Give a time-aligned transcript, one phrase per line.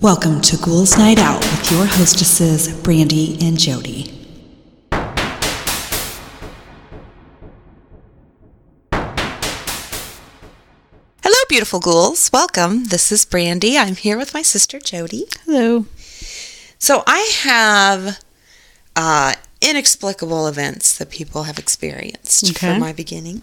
[0.00, 4.14] Welcome to Ghouls Night Out with your hostesses, Brandee and Jodi.
[11.22, 12.30] Hello, beautiful ghouls.
[12.32, 12.84] Welcome.
[12.86, 13.76] This is Brandee.
[13.78, 15.24] I'm here with my sister Jodi.
[15.44, 15.86] Hello.
[16.78, 18.20] So I have
[18.96, 22.74] uh, inexplicable events that people have experienced Okay.
[22.74, 23.42] for my beginning.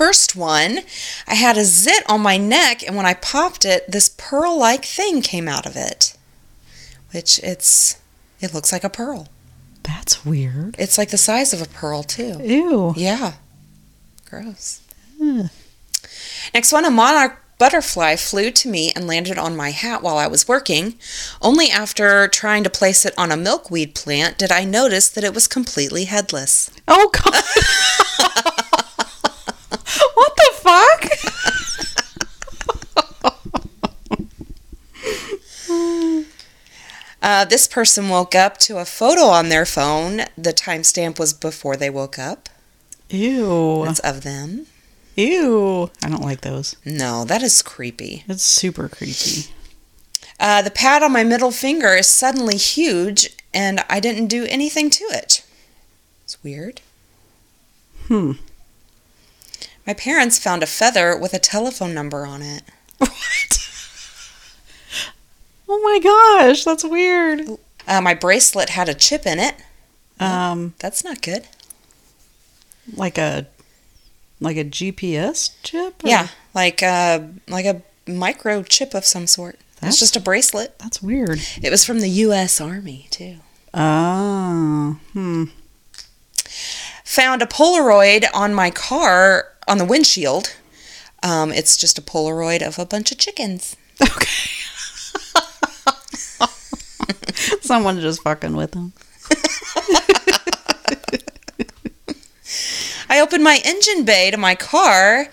[0.00, 0.78] First one,
[1.26, 5.20] I had a zit on my neck, and when I popped it, this pearl-like thing
[5.20, 6.16] came out of it,
[7.12, 8.00] which it's
[8.40, 9.28] it looks like a pearl.
[9.82, 10.74] That's weird.
[10.78, 12.40] It's like the size of a pearl too.
[12.42, 12.94] Ew.
[12.96, 13.34] Yeah.
[14.24, 14.80] Gross.
[16.54, 20.28] Next one, a monarch butterfly flew to me and landed on my hat while I
[20.28, 20.94] was working.
[21.42, 25.34] Only after trying to place it on a milkweed plant did I notice that it
[25.34, 26.70] was completely headless.
[26.88, 27.44] Oh god.
[30.14, 31.06] what the fuck?
[37.22, 40.22] Uh, this person woke up to a photo on their phone.
[40.38, 42.48] The timestamp was before they woke up.
[43.10, 43.84] Ew.
[43.84, 44.66] It's of them.
[45.16, 45.90] Ew.
[46.02, 46.76] I don't like those.
[46.84, 48.24] No, that is creepy.
[48.26, 49.50] It's super creepy.
[50.38, 54.88] Uh, the pad on my middle finger is suddenly huge, and I didn't do anything
[54.90, 55.44] to it.
[56.24, 56.80] It's weird.
[58.08, 58.32] Hmm.
[59.90, 62.62] My parents found a feather with a telephone number on it.
[62.98, 63.68] What?
[65.68, 67.40] Oh my gosh, that's weird.
[67.88, 69.56] Uh, my bracelet had a chip in it.
[70.20, 71.48] Um, That's not good.
[72.94, 73.48] like a
[74.38, 76.04] like a GPS chip?
[76.04, 79.58] or- Yeah, like uh, like a microchip of some sort.
[79.80, 80.78] That's- It's just a bracelet.
[80.78, 81.40] That's weird.
[81.60, 82.60] It was from the U.S.
[82.60, 83.38] Army too.
[83.74, 85.00] Oh.
[85.14, 85.44] Hmm.
[87.04, 90.54] Found a Polaroid on my car on the windshield.
[91.22, 93.76] Um, it's just a Polaroid of a bunch of chickens.
[94.02, 94.26] Okay.
[97.60, 98.92] Someone just fucking with them.
[103.08, 105.28] I opened my engine bay to my car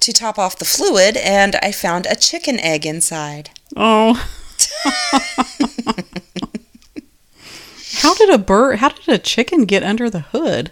[0.00, 3.50] to top off the fluid, and I found a chicken egg inside.
[3.76, 4.26] Oh.
[7.98, 8.78] how did a bird?
[8.78, 10.70] How did a chicken get under the hood?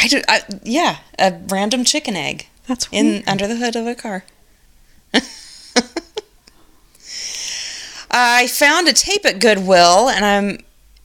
[0.00, 3.94] I do, I, yeah, a random chicken egg That's in under the hood of a
[3.94, 4.24] car.
[8.10, 10.58] I found a tape at Goodwill, and I'm.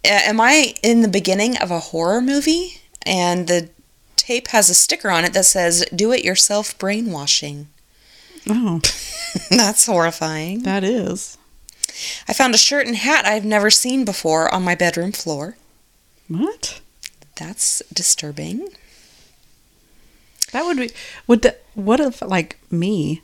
[0.04, 2.82] Am I in the beginning of a horror movie?
[3.04, 3.70] And the
[4.16, 7.68] tape has a sticker on it that says "Do it yourself brainwashing."
[8.48, 8.80] Oh,
[9.50, 10.62] That's horrifying.
[10.64, 11.38] that is.
[12.28, 15.58] I found a shirt and hat I've never seen before on my bedroom floor.
[16.28, 16.82] What?
[17.36, 18.70] That's disturbing.
[20.56, 20.90] That would be.
[21.28, 21.62] Would that?
[21.74, 23.22] What if like me?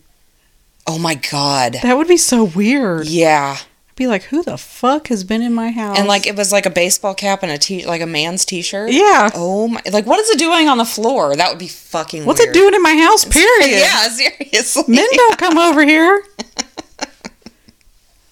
[0.86, 1.78] Oh my god.
[1.82, 3.08] That would be so weird.
[3.08, 3.56] Yeah.
[3.58, 5.98] I'd be like, who the fuck has been in my house?
[5.98, 8.92] And like it was like a baseball cap and a t like a man's t-shirt.
[8.92, 9.30] Yeah.
[9.34, 11.34] Oh my like what is it doing on the floor?
[11.38, 12.54] That would be fucking what's weird.
[12.54, 13.24] it doing in my house?
[13.30, 13.80] Period.
[13.80, 14.84] yeah, seriously.
[14.90, 16.26] Men don't come over here.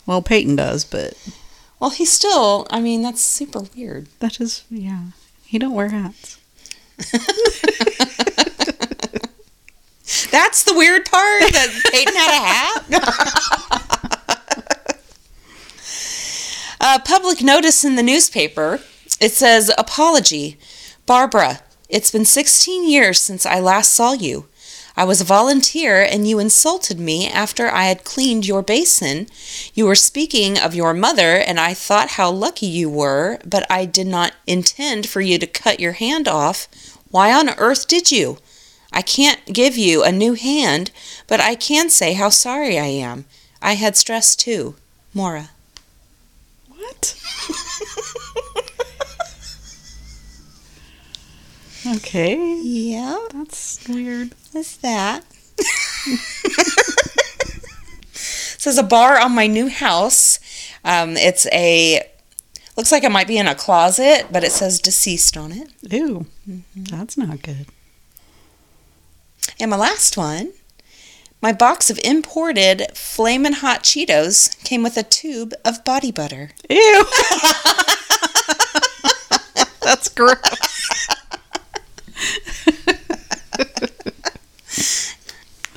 [0.06, 1.14] Well, Peyton does, but
[1.80, 4.08] Well, he's still I mean, that's super weird.
[4.20, 5.04] that is yeah.
[5.46, 6.38] He don't wear hats.
[10.32, 12.84] That's the weird part that Peyton had a hat.
[16.82, 18.80] uh, public notice in the newspaper.
[19.20, 20.58] It says, Apology.
[21.06, 24.48] Barbara, it's been 16 years since I last saw you.
[24.96, 29.28] I was a volunteer and you insulted me after I had cleaned your basin.
[29.74, 33.86] You were speaking of your mother, and I thought how lucky you were, but I
[33.86, 36.68] did not intend for you to cut your hand off.
[37.12, 38.40] Why on earth did you?
[38.92, 40.92] I can't give you a new hand,
[41.28, 43.26] but I can say how sorry I am.
[43.62, 44.76] I had stress too.
[45.14, 45.50] Mora.
[46.76, 47.16] What?
[51.88, 54.34] okay, Yeah, that's weird.
[54.52, 55.24] what's that?
[58.14, 60.40] Says a bar on my new house.
[60.84, 62.04] Um, it's a
[62.76, 65.70] looks like it might be in a closet, but it says deceased on it.
[65.82, 66.26] Ew,
[66.76, 67.68] that's not good.
[69.60, 70.54] And my last one,
[71.42, 76.52] my box of imported Flamin' Hot Cheetos came with a tube of body butter.
[76.70, 77.06] Ew.
[79.82, 81.08] that's gross.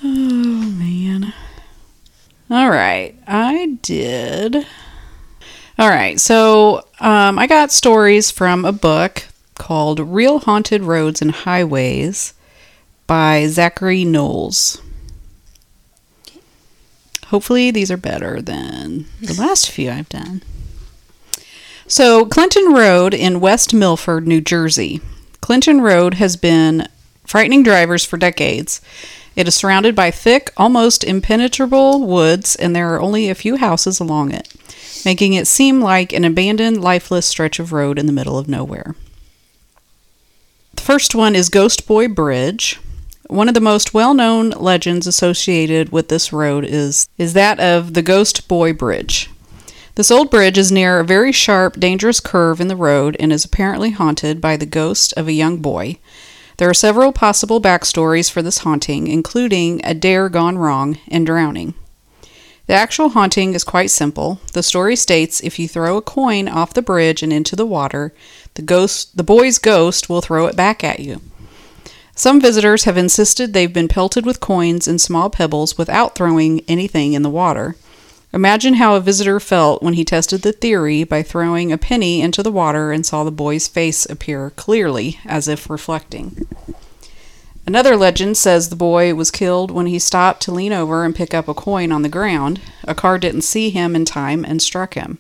[0.02, 1.32] oh man.
[2.50, 4.66] All right, I did.
[5.78, 9.24] All right, so um, I got stories from a book
[9.54, 12.34] called Real Haunted Roads and Highways
[13.12, 14.80] by Zachary Knowles.
[17.26, 20.42] hopefully these are better than the last few I've done.
[21.86, 25.02] So, Clinton Road in West Milford, New Jersey.
[25.42, 26.88] Clinton Road has been
[27.26, 28.80] frightening drivers for decades.
[29.36, 34.00] It is surrounded by thick, almost impenetrable woods, and there are only a few houses
[34.00, 34.48] along it,
[35.04, 38.94] making it seem like an abandoned, lifeless stretch of road in the middle of nowhere.
[40.76, 42.80] The first one is Ghost Boy Bridge.
[43.32, 48.02] One of the most well-known legends associated with this road is is that of the
[48.02, 49.31] Ghost Boy Bridge.
[49.94, 53.46] This old bridge is near a very sharp, dangerous curve in the road and is
[53.46, 55.96] apparently haunted by the ghost of a young boy.
[56.58, 61.73] There are several possible backstories for this haunting, including a dare gone wrong and drowning.
[62.67, 64.40] The actual haunting is quite simple.
[64.52, 68.12] The story states if you throw a coin off the bridge and into the water,
[68.56, 71.23] the ghost the boy's ghost will throw it back at you.
[72.14, 77.14] Some visitors have insisted they've been pelted with coins and small pebbles without throwing anything
[77.14, 77.74] in the water.
[78.34, 82.42] Imagine how a visitor felt when he tested the theory by throwing a penny into
[82.42, 86.46] the water and saw the boy's face appear clearly, as if reflecting.
[87.66, 91.32] Another legend says the boy was killed when he stopped to lean over and pick
[91.32, 92.60] up a coin on the ground.
[92.84, 95.18] A car didn't see him in time and struck him.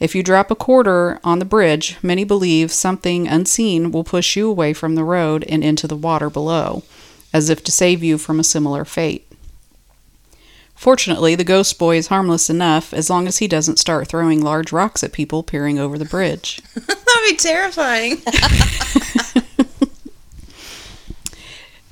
[0.00, 4.48] If you drop a quarter on the bridge, many believe something unseen will push you
[4.48, 6.82] away from the road and into the water below,
[7.34, 9.30] as if to save you from a similar fate.
[10.74, 14.72] Fortunately, the ghost boy is harmless enough as long as he doesn't start throwing large
[14.72, 16.62] rocks at people peering over the bridge.
[16.74, 18.22] That'd be terrifying.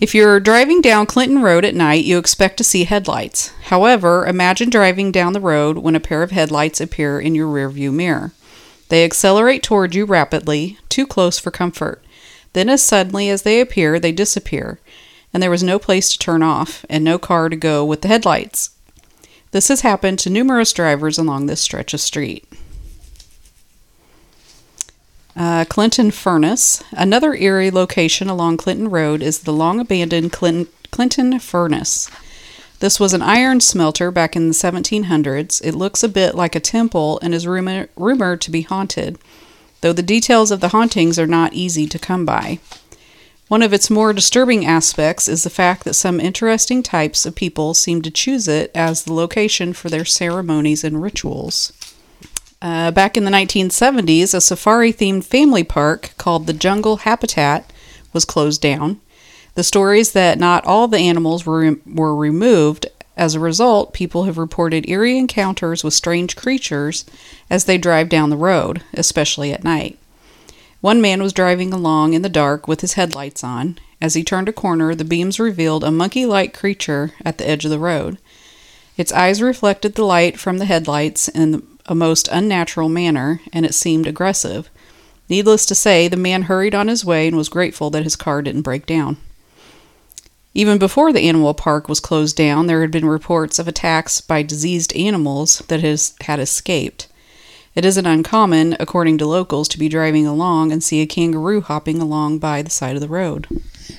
[0.01, 3.49] If you're driving down Clinton Road at night, you expect to see headlights.
[3.65, 7.93] However, imagine driving down the road when a pair of headlights appear in your rearview
[7.93, 8.33] mirror.
[8.91, 12.01] They accelerate toward you rapidly, too close for comfort.
[12.53, 14.79] Then, as suddenly as they appear, they disappear,
[15.35, 18.09] and there was no place to turn off and no car to go with the
[18.09, 18.71] headlights.
[19.51, 22.47] This has happened to numerous drivers along this stretch of street.
[25.39, 26.83] Uh, Clinton Furnace.
[26.91, 32.11] Another eerie location along Clinton Road is the long abandoned Clinton, Clinton Furnace.
[32.81, 35.65] This was an iron smelter back in the 1700s.
[35.65, 39.17] It looks a bit like a temple and is rumor, rumored to be haunted,
[39.81, 42.59] though the details of the hauntings are not easy to come by.
[43.47, 47.75] One of its more disturbing aspects is the fact that some interesting types of people
[47.75, 51.73] seem to choose it as the location for their ceremonies and rituals.
[52.61, 57.73] Uh, back in the 1970s, a safari themed family park called the Jungle Habitat
[58.13, 59.01] was closed down.
[59.55, 62.87] The story is that not all the animals were, were removed.
[63.17, 67.05] As a result, people have reported eerie encounters with strange creatures
[67.49, 69.99] as they drive down the road, especially at night.
[70.81, 73.79] One man was driving along in the dark with his headlights on.
[74.01, 77.65] As he turned a corner, the beams revealed a monkey like creature at the edge
[77.65, 78.19] of the road.
[78.97, 83.75] Its eyes reflected the light from the headlights in a most unnatural manner, and it
[83.75, 84.71] seemed aggressive.
[85.29, 88.41] Needless to say, the man hurried on his way and was grateful that his car
[88.43, 89.17] didn't break down.
[90.55, 94.43] Even before the animal park was closed down, there had been reports of attacks by
[94.43, 97.07] diseased animals that has, had escaped.
[97.75, 102.01] It isn't uncommon, according to locals, to be driving along and see a kangaroo hopping
[102.01, 103.47] along by the side of the road.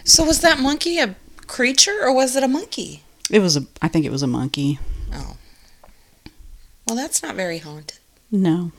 [0.04, 1.16] So was that monkey a
[1.48, 3.04] creature or was it a monkey?
[3.30, 4.80] It was a I think it was a monkey.
[5.14, 5.38] Oh.
[6.90, 8.00] Well, that's not very haunted.
[8.32, 8.72] No.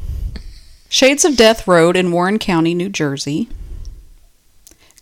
[0.89, 3.49] Shades of Death Road in Warren County, New Jersey.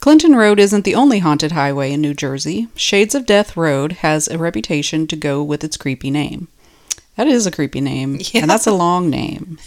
[0.00, 2.68] Clinton Road isn't the only haunted highway in New Jersey.
[2.76, 6.48] Shades of Death Road has a reputation to go with its creepy name.
[7.16, 8.42] That is a creepy name, Yeah.
[8.42, 9.58] and that's a long name.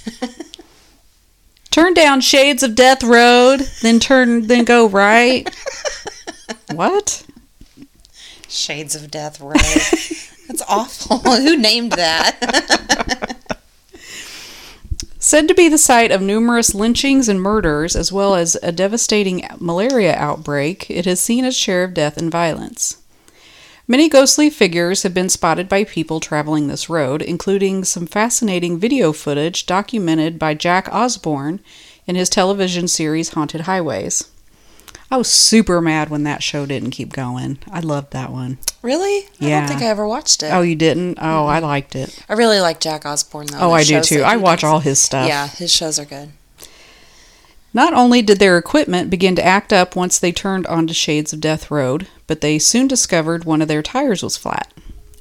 [1.71, 5.50] turn down Shades of Death Road, then turn, then go right.
[6.74, 7.25] what?
[8.48, 9.57] Shades of Death Road.
[10.51, 11.17] that's awful.
[11.36, 13.38] Who named that?
[15.20, 19.48] Said to be the site of numerous lynchings and murders, as well as a devastating
[19.60, 22.98] malaria outbreak, it has seen its share of death and violence.
[23.88, 29.13] Many ghostly figures have been spotted by people traveling this road, including some fascinating video
[29.13, 31.60] footage documented by Jack Osbourne
[32.08, 34.30] in his television series Haunted Highways.
[35.12, 37.60] I was super mad when that show didn't keep going.
[37.70, 38.58] I loved that one.
[38.82, 39.25] really?
[39.41, 39.60] I Yeah.
[39.60, 40.48] don't think I ever watched it.
[40.53, 41.18] Oh, you didn't?
[41.22, 42.18] Oh, I liked it.
[42.30, 43.60] I really like Jack Osbourne though.
[43.60, 44.22] Oh, I do too.
[44.24, 44.70] I watch does.
[44.72, 45.27] all his stuff.
[45.27, 46.30] Yeah, his shows are good.
[47.74, 51.39] Not only did their equipment begin to act up once they turned onto Shades of
[51.39, 54.74] Death Road, but they soon discovered one of their tires was flat.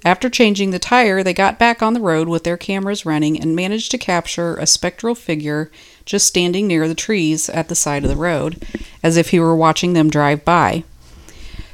[0.05, 3.55] After changing the tire, they got back on the road with their cameras running and
[3.55, 5.71] managed to capture a spectral figure
[6.11, 8.67] just standing near the trees at the side of the road,
[9.01, 10.83] as if he were watching them drive by.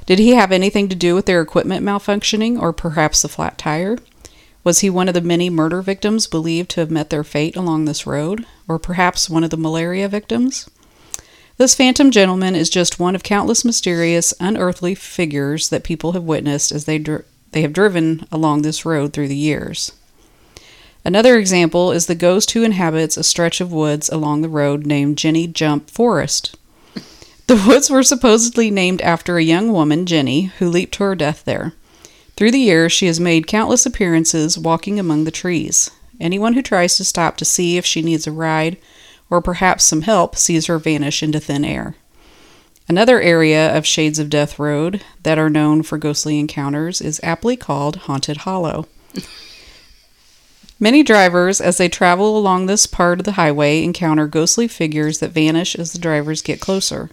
[0.04, 3.96] Did he have anything to do with their equipment malfunctioning or perhaps the flat tire?
[4.62, 7.86] Was he one of the many murder victims believed to have met their fate along
[7.86, 8.44] this road?
[8.68, 10.68] Or perhaps one of the malaria victims?
[11.56, 16.70] This phantom gentleman is just one of countless mysterious, unearthly figures that people have witnessed
[16.72, 19.92] as they, dr- they have driven along this road through the years.
[21.06, 25.16] Another example is the ghost who inhabits a stretch of woods along the road named
[25.16, 26.56] Jenny Jump Forest.
[27.46, 31.44] The woods were supposedly named after a young woman, Jenny, who leaped to her death
[31.44, 31.74] there.
[32.34, 35.92] Through the years, she has made countless appearances walking among the trees.
[36.18, 38.76] Anyone who tries to stop to see if she needs a ride
[39.30, 41.94] or perhaps some help sees her vanish into thin air.
[42.88, 47.56] Another area of Shades of Death Road that are known for ghostly encounters is aptly
[47.56, 48.88] called Haunted Hollow.
[50.78, 55.30] Many drivers, as they travel along this part of the highway, encounter ghostly figures that
[55.30, 57.08] vanish as the drivers get closer.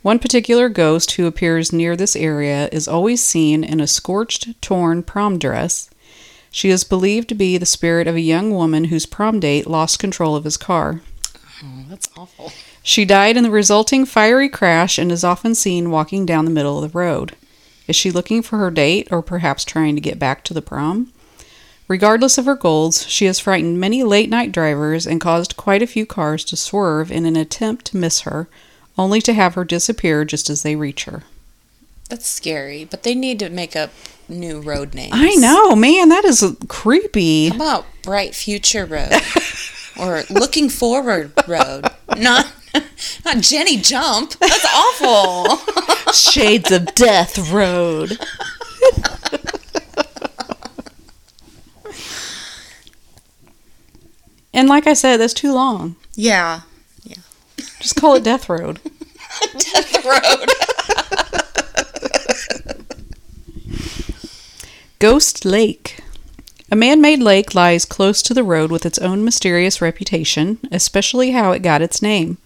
[0.00, 5.02] One particular ghost who appears near this area is always seen in a scorched, torn
[5.02, 5.90] prom dress.
[6.50, 9.98] She is believed to be the spirit of a young woman whose prom date lost
[9.98, 11.02] control of his car.
[11.62, 12.50] Oh, that's awful.
[12.82, 16.82] She died in the resulting fiery crash and is often seen walking down the middle
[16.82, 17.36] of the road.
[17.86, 21.12] Is she looking for her date or perhaps trying to get back to the prom?
[21.88, 25.86] Regardless of her goals, she has frightened many late night drivers and caused quite a
[25.86, 28.48] few cars to swerve in an attempt to miss her
[28.98, 31.22] only to have her disappear just as they reach her.
[32.08, 33.90] That's scary, but they need to make up
[34.28, 35.12] new road names.
[35.14, 37.48] I know, man, that is creepy.
[37.48, 39.12] How about Bright Future Road
[40.00, 41.86] or Looking Forward Road?
[42.16, 42.52] Not
[43.24, 44.32] not Jenny Jump.
[44.38, 46.12] That's awful.
[46.12, 48.18] Shades of Death Road.
[54.56, 55.94] and like I said, that's too long.
[56.14, 56.62] yeah.
[57.04, 57.16] Yeah.
[57.78, 58.80] Just call it Death Road.
[59.58, 60.48] Death Road.
[64.98, 66.00] Ghost Lake.
[66.70, 71.30] A man made lake lies close to the road with its own mysterious reputation, especially
[71.30, 72.38] how it got its name.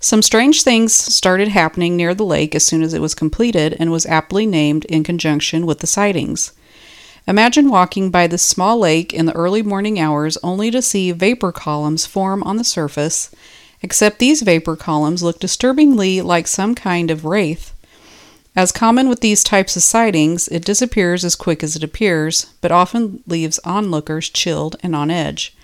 [0.00, 3.92] Some strange things started happening near the lake as soon as it was completed and
[3.92, 6.52] was aptly named in conjunction with the sightings.
[7.26, 11.52] Imagine walking by this small lake in the early morning hours only to see vapor
[11.52, 13.30] columns form on the surface,
[13.80, 17.72] except these vapor columns look disturbingly like some kind of wraith.
[18.54, 22.70] As common with these types of sightings, it disappears as quick as it appears, but
[22.70, 25.56] often leaves onlookers chilled and on edge.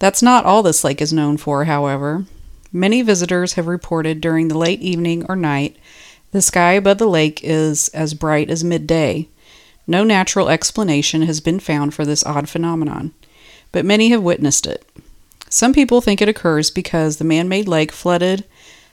[0.00, 2.26] That's not all this lake is known for, however.
[2.72, 5.76] Many visitors have reported during the late evening or night
[6.32, 9.28] the sky above the lake is as bright as midday.
[9.90, 13.12] No natural explanation has been found for this odd phenomenon,
[13.72, 14.88] but many have witnessed it.
[15.48, 18.44] Some people think it occurs because the man made lake flooded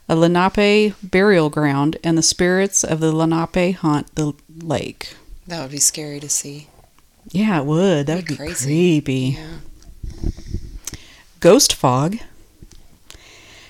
[0.09, 5.13] a Lenape burial ground and the spirits of the Lenape haunt the lake.
[5.45, 6.67] That would be scary to see.
[7.31, 8.07] Yeah, it would.
[8.07, 8.65] That would be Crazy.
[8.99, 9.37] creepy.
[9.37, 9.57] Yeah.
[11.39, 12.17] Ghost fog.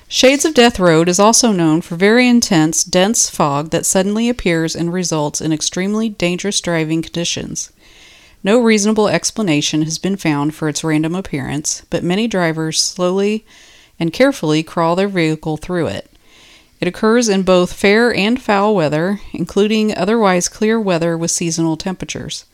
[0.10, 4.74] Shades of Death Road is also known for very intense, dense fog that suddenly appears
[4.74, 7.74] and results in extremely dangerous driving conditions.
[8.42, 13.46] No reasonable explanation has been found for its random appearance, but many drivers slowly
[14.00, 16.10] and carefully crawl their vehicle through it.
[16.80, 22.46] It occurs in both fair and foul weather, including otherwise clear weather with seasonal temperatures.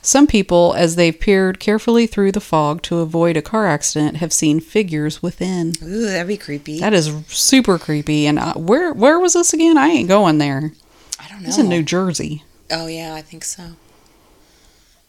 [0.00, 4.32] Some people, as they've peered carefully through the fog to avoid a car accident, have
[4.32, 5.74] seen figures within.
[5.82, 6.78] Ooh, that'd be creepy.
[6.80, 8.26] That is super creepy.
[8.26, 9.76] And uh, where where was this again?
[9.76, 10.72] I ain't going there.
[11.20, 11.48] I don't know.
[11.48, 12.44] It's in New Jersey.
[12.70, 13.72] oh yeah, I think so.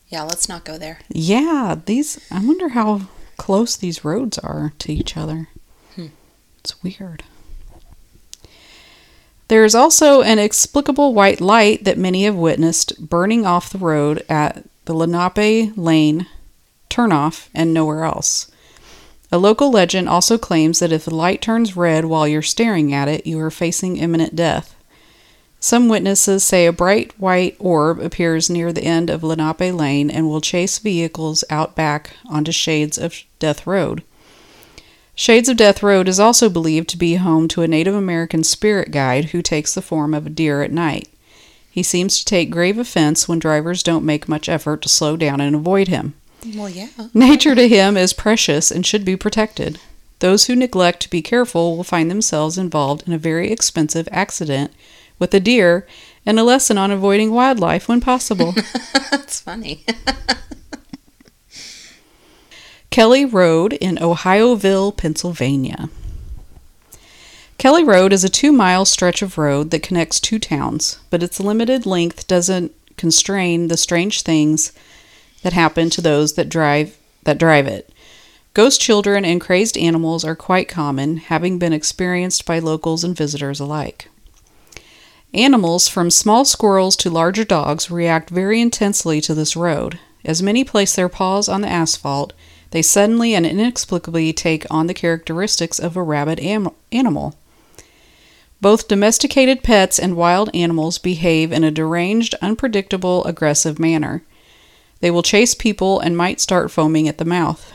[0.10, 1.00] Yeah, let's not go there.
[1.10, 2.20] Yeah, these.
[2.32, 3.02] I wonder how
[3.38, 5.48] close these roads are to each other.
[5.96, 6.08] Hmm.
[6.60, 7.24] It's weird.
[9.50, 14.24] There is also an explicable white light that many have witnessed burning off the road
[14.30, 16.26] at the Lenape Lane
[16.90, 18.50] turnoff and nowhere else.
[19.32, 23.08] A local legend also claims that if the light turns red while you're staring at
[23.08, 24.76] it, you are facing imminent death.
[25.60, 30.28] Some witnesses say a bright white orb appears near the end of Lenape Lane and
[30.28, 34.04] will chase vehicles out back onto Shades of Death Road.
[35.14, 38.90] Shades of Death Road is also believed to be home to a Native American spirit
[38.90, 41.08] guide who takes the form of a deer at night.
[41.70, 45.40] He seems to take grave offense when drivers don't make much effort to slow down
[45.40, 46.16] and avoid him.
[46.56, 46.90] Well, yeah.
[47.14, 49.80] Nature to him is precious and should be protected.
[50.20, 54.72] Those who neglect to be careful will find themselves involved in a very expensive accident
[55.18, 55.88] with a deer
[56.26, 58.52] and a lesson on avoiding wildlife when possible.
[59.12, 59.86] That's funny.
[62.90, 65.90] Kelly Road in Ohioville, Pennsylvania.
[67.60, 71.42] Kelly Road is a two mile stretch of road that connects two towns, but its
[71.42, 74.72] limited length doesn't constrain the strange things
[75.42, 77.92] that happen to those that drive that drive it.
[78.54, 83.60] Ghost children and crazed animals are quite common, having been experienced by locals and visitors
[83.60, 84.10] alike.
[85.34, 90.00] Animals, from small squirrels to larger dogs, react very intensely to this road.
[90.24, 92.32] As many place their paws on the asphalt,
[92.72, 97.36] they suddenly and inexplicably take on the characteristics of a rabid am- animal.
[98.62, 104.24] Both domesticated pets and wild animals behave in a deranged, unpredictable, aggressive manner.
[105.00, 107.72] They will chase people and might start foaming at the mouth.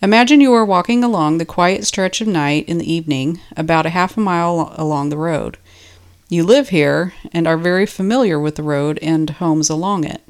[0.00, 3.90] Imagine you are walking along the quiet stretch of night in the evening, about a
[3.90, 5.58] half a mile along the road.
[6.28, 10.22] You live here and are very familiar with the road and homes along it.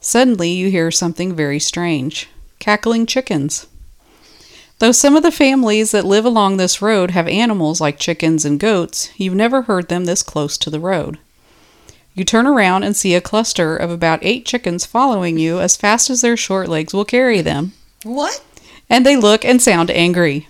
[0.00, 3.66] Suddenly you hear something very strange cackling chickens.
[4.78, 8.60] Though some of the families that live along this road have animals like chickens and
[8.60, 11.18] goats, you've never heard them this close to the road.
[12.14, 16.10] You turn around and see a cluster of about eight chickens following you as fast
[16.10, 17.72] as their short legs will carry them,
[18.04, 18.42] What?
[18.88, 20.48] and they look and sound angry.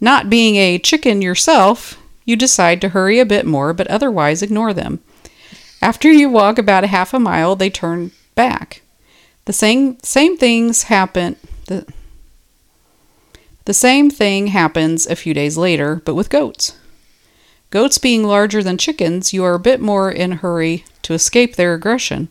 [0.00, 4.72] Not being a chicken yourself, you decide to hurry a bit more, but otherwise ignore
[4.74, 5.00] them.
[5.80, 8.82] After you walk about a half a mile, they turn back.
[9.44, 11.36] The same same things happen.
[11.66, 11.86] The,
[13.66, 16.76] the same thing happens a few days later, but with goats.
[17.70, 21.56] Goats being larger than chickens, you are a bit more in a hurry to escape
[21.56, 22.28] their aggression.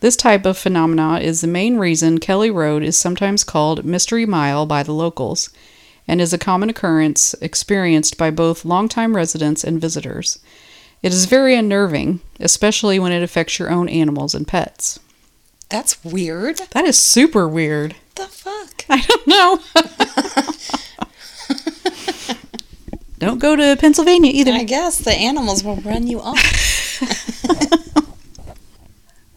[0.00, 4.66] This type of phenomena is the main reason Kelly Road is sometimes called Mystery Mile
[4.66, 5.50] by the locals,
[6.08, 10.40] and is a common occurrence experienced by both longtime residents and visitors.
[11.02, 14.98] It is very unnerving, especially when it affects your own animals and pets.
[15.72, 16.58] That's weird.
[16.72, 17.96] That is super weird.
[18.16, 18.84] The fuck?
[18.90, 19.58] I don't know.
[23.18, 24.52] don't go to Pennsylvania either.
[24.52, 26.38] I guess the animals will run you off.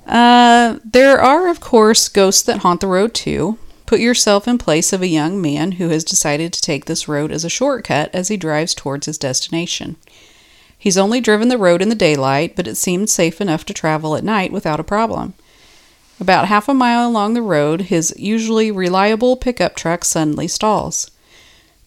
[0.08, 3.58] Uh, there are, of course, ghosts that haunt the road too.
[3.88, 7.32] Put yourself in place of a young man who has decided to take this road
[7.32, 9.96] as a shortcut as he drives towards his destination.
[10.78, 14.16] He's only driven the road in the daylight, but it seemed safe enough to travel
[14.16, 15.34] at night without a problem.
[16.20, 21.12] About half a mile along the road, his usually reliable pickup truck suddenly stalls.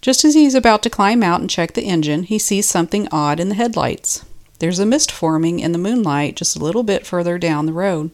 [0.03, 3.41] Just as he's about to climb out and check the engine, he sees something odd
[3.41, 4.25] in the headlights.
[4.59, 8.11] There's a mist forming in the moonlight just a little bit further down the road.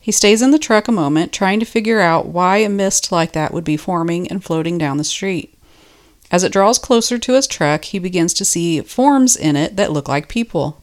[0.00, 3.32] He stays in the truck a moment, trying to figure out why a mist like
[3.32, 5.54] that would be forming and floating down the street.
[6.30, 9.92] As it draws closer to his truck, he begins to see forms in it that
[9.92, 10.82] look like people.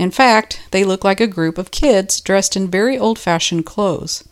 [0.00, 4.24] In fact, they look like a group of kids dressed in very old fashioned clothes.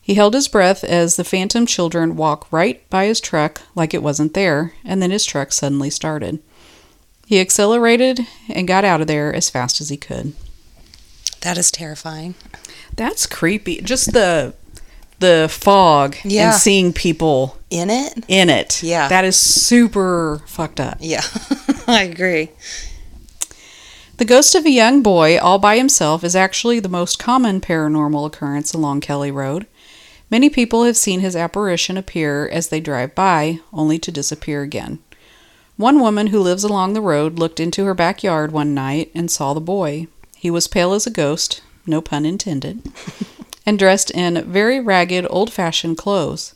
[0.00, 4.04] He held his breath as the phantom children walked right by his truck like it
[4.04, 6.38] wasn't there, and then his truck suddenly started.
[7.26, 10.32] He accelerated and got out of there as fast as he could.
[11.40, 12.36] That is terrifying.
[12.94, 13.80] That's creepy.
[13.80, 14.54] Just the
[15.18, 16.52] the fog Yeah.
[16.52, 18.24] and seeing people In it?
[18.28, 18.80] in it.
[18.82, 19.08] Yeah.
[19.08, 20.98] That is super fucked up.
[21.00, 21.22] Yeah,
[21.88, 22.50] I agree.
[24.20, 28.26] The ghost of a young boy all by himself is actually the most common paranormal
[28.26, 29.66] occurrence along Kelly Road.
[30.28, 34.98] Many people have seen his apparition appear as they drive by, only to disappear again.
[35.78, 39.54] One woman who lives along the road looked into her backyard one night and saw
[39.54, 40.06] the boy.
[40.36, 42.92] He was pale as a ghost, no pun intended,
[43.64, 46.54] and dressed in very ragged, old fashioned clothes.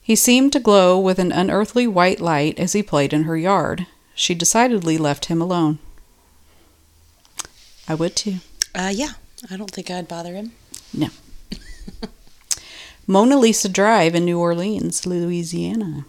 [0.00, 3.88] He seemed to glow with an unearthly white light as he played in her yard.
[4.14, 5.80] She decidedly left him alone.
[7.88, 8.36] I would too.
[8.74, 9.12] Uh, yeah,
[9.50, 10.52] I don't think I'd bother him.
[10.94, 11.08] No.
[13.06, 16.04] Mona Lisa Drive in New Orleans, Louisiana.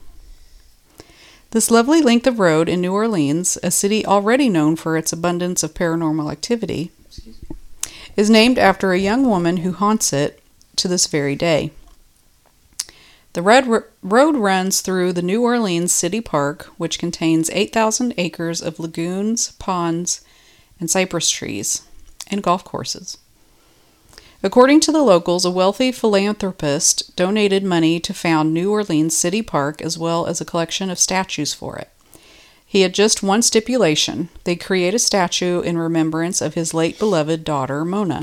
[1.51, 5.62] This lovely length of road in New Orleans, a city already known for its abundance
[5.63, 6.91] of paranormal activity,
[8.15, 10.41] is named after a young woman who haunts it
[10.77, 11.71] to this very day.
[13.33, 18.62] The red ro- road runs through the New Orleans City Park, which contains 8,000 acres
[18.62, 20.21] of lagoons, ponds,
[20.79, 21.83] and cypress trees,
[22.29, 23.17] and golf courses.
[24.45, 29.81] According to the locals, a wealthy philanthropist donated money to found New Orleans City Park
[29.81, 31.89] as well as a collection of statues for it.
[32.65, 37.43] He had just one stipulation they create a statue in remembrance of his late beloved
[37.43, 38.19] daughter, Mona.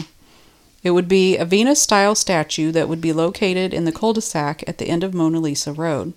[0.83, 4.21] It would be a Venus style statue that would be located in the cul de
[4.21, 6.15] sac at the end of Mona Lisa Road.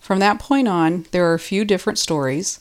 [0.00, 2.60] From that point on, there are a few different stories.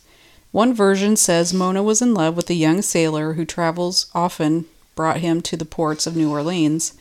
[0.51, 5.17] One version says Mona was in love with a young sailor who travels often brought
[5.17, 6.93] him to the ports of New Orleans,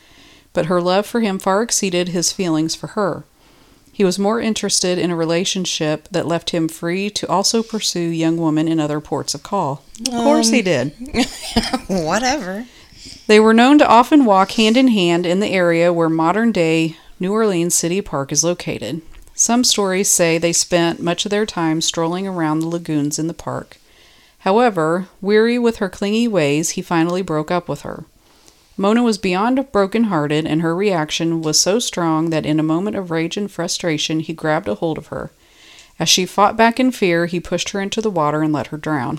[0.52, 3.24] but her love for him far exceeded his feelings for her.
[3.90, 8.36] He was more interested in a relationship that left him free to also pursue young
[8.36, 9.82] women in other ports of call.
[10.06, 10.92] Of course he um, did.
[11.88, 12.66] Whatever.
[13.26, 16.96] They were known to often walk hand in hand in the area where modern day
[17.18, 19.02] New Orleans City Park is located.
[19.40, 23.32] Some stories say they spent much of their time strolling around the lagoons in the
[23.32, 23.76] park.
[24.40, 28.04] However, weary with her clingy ways, he finally broke up with her.
[28.76, 33.12] Mona was beyond broken-hearted, and her reaction was so strong that in a moment of
[33.12, 35.30] rage and frustration, he grabbed a hold of her.
[36.00, 38.76] As she fought back in fear, he pushed her into the water and let her
[38.76, 39.18] drown.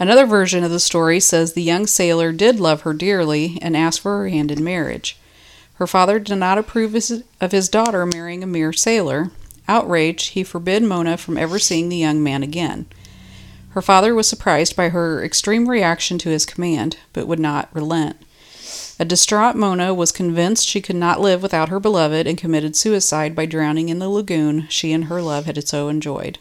[0.00, 4.00] Another version of the story says the young sailor did love her dearly and asked
[4.00, 5.16] for her hand in marriage.
[5.74, 6.94] Her father did not approve
[7.40, 9.30] of his daughter marrying a mere sailor.
[9.68, 12.86] Outraged, he forbid Mona from ever seeing the young man again.
[13.70, 18.16] Her father was surprised by her extreme reaction to his command, but would not relent.
[18.98, 23.34] A distraught Mona was convinced she could not live without her beloved and committed suicide
[23.34, 26.38] by drowning in the lagoon she and her love had so enjoyed.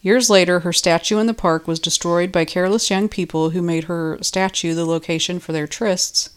[0.00, 3.84] Years later, her statue in the park was destroyed by careless young people who made
[3.84, 6.30] her statue the location for their trysts.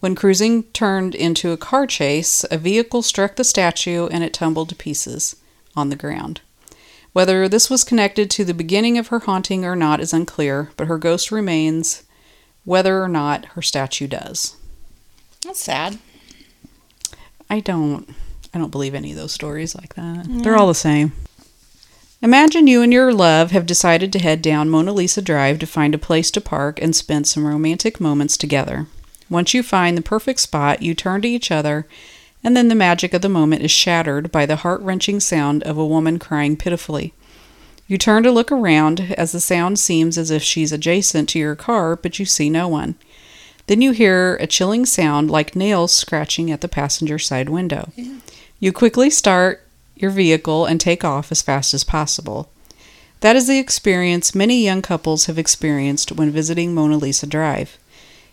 [0.00, 4.70] When cruising turned into a car chase, a vehicle struck the statue and it tumbled
[4.70, 5.36] to pieces
[5.76, 6.40] on the ground.
[7.12, 10.86] Whether this was connected to the beginning of her haunting or not is unclear, but
[10.86, 12.04] her ghost remains,
[12.64, 14.56] whether or not her statue does.
[15.44, 15.98] That's sad.
[17.48, 18.08] I don't
[18.54, 20.26] I don't believe any of those stories like that.
[20.28, 21.12] They're all the same.
[22.22, 25.94] Imagine you and your love have decided to head down Mona Lisa Drive to find
[25.94, 28.86] a place to park and spend some romantic moments together.
[29.30, 31.86] Once you find the perfect spot, you turn to each other,
[32.44, 35.78] and then the magic of the moment is shattered by the heart wrenching sound of
[35.78, 37.14] a woman crying pitifully.
[37.86, 41.56] You turn to look around as the sound seems as if she's adjacent to your
[41.56, 42.94] car, but you see no one.
[43.66, 47.92] Then you hear a chilling sound like nails scratching at the passenger side window.
[48.60, 49.66] You quickly start
[49.96, 52.50] your vehicle and take off as fast as possible.
[53.20, 57.76] That is the experience many young couples have experienced when visiting Mona Lisa Drive.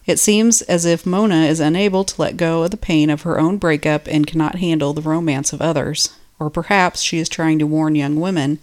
[0.08, 3.38] It seems as if Mona is unable to let go of the pain of her
[3.38, 6.12] own breakup and cannot handle the romance of others.
[6.40, 8.60] Or perhaps she is trying to warn young women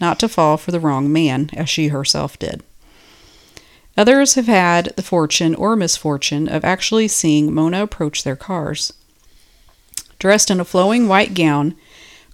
[0.00, 2.62] not to fall for the wrong man, as she herself did.
[3.96, 8.92] Others have had the fortune or misfortune of actually seeing Mona approach their cars.
[10.18, 11.76] Dressed in a flowing white gown,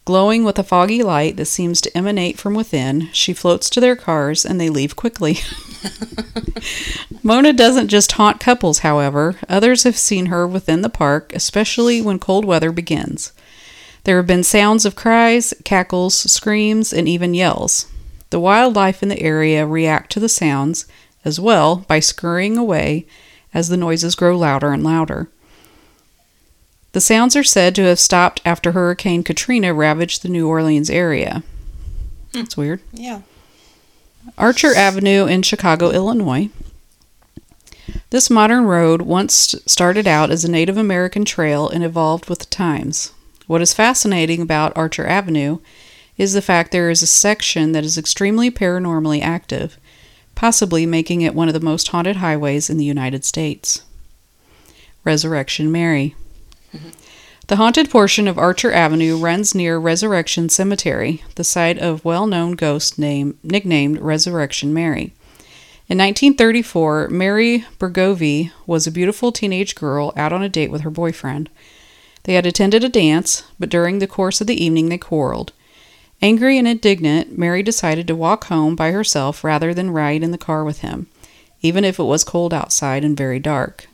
[0.05, 3.97] Glowing with a foggy light that seems to emanate from within, she floats to their
[3.97, 5.39] cars and they leave quickly.
[7.23, 9.37] Mona doesn't just haunt couples, however.
[9.49, 13.33] Others have seen her within the park, especially when cold weather begins.
[14.05, 17.87] There have been sounds of cries, cackles, screams, and even yells.
[18.29, 20.85] The wildlife in the area react to the sounds
[21.25, 23.07] as well by scurrying away
[23.55, 25.31] as the noises grow louder and louder.
[26.95, 31.43] The sounds are said to have stopped after Hurricane Katrina ravaged the New Orleans area.
[32.33, 32.83] That's weird.
[32.93, 33.23] Yeah.
[34.39, 36.51] Archer Avenue in Chicago, Illinois.
[38.11, 42.45] This modern road once started out as a Native American trail and evolved with the
[42.45, 43.13] times.
[43.49, 45.59] What is fascinating about Archer Avenue
[46.17, 49.79] is the fact there is a section that is extremely paranormally active,
[50.37, 53.83] possibly making it one of the most haunted highways in the United States.
[55.03, 56.15] Resurrection Mary.
[56.75, 56.91] Mm-hmm.
[57.47, 62.99] The haunted portion of Archer Avenue runs near Resurrection Cemetery, the site of well-known ghost
[62.99, 65.13] name nicknamed Resurrection Mary.
[65.87, 70.91] In 1934, Mary Bregovy was a beautiful teenage girl out on a date with her
[70.91, 71.51] boyfriend.
[72.23, 75.53] They had attended a dance, but during the course of the evening they quarreled.
[76.23, 80.39] Angry and indignant, Mary decided to walk home by herself rather than ride in the
[80.39, 81.07] car with him,
[81.61, 83.87] even if it was cold outside and very dark.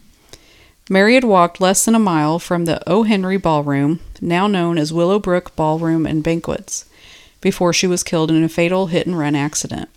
[0.93, 3.05] Mary had walked less than a mile from the O.
[3.05, 6.85] Henry Ballroom, now known as Willowbrook Ballroom and Banquets,
[7.41, 9.89] before she was killed in a fatal hit and run accident.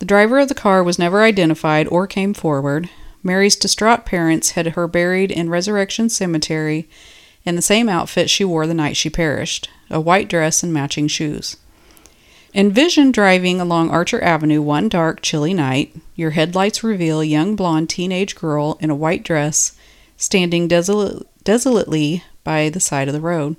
[0.00, 2.90] The driver of the car was never identified or came forward.
[3.22, 6.88] Mary's distraught parents had her buried in Resurrection Cemetery
[7.44, 11.06] in the same outfit she wore the night she perished a white dress and matching
[11.06, 11.56] shoes.
[12.52, 15.94] Envision driving along Archer Avenue one dark, chilly night.
[16.16, 19.76] Your headlights reveal a young blonde teenage girl in a white dress
[20.16, 23.54] standing desolate, desolately by the side of the road.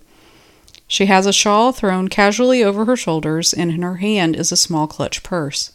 [0.88, 4.58] She has a shawl thrown casually over her shoulders, and in her hand is a
[4.58, 5.72] small clutch purse.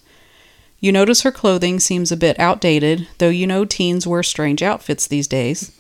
[0.79, 5.07] You notice her clothing seems a bit outdated, though you know teens wear strange outfits
[5.07, 5.73] these days.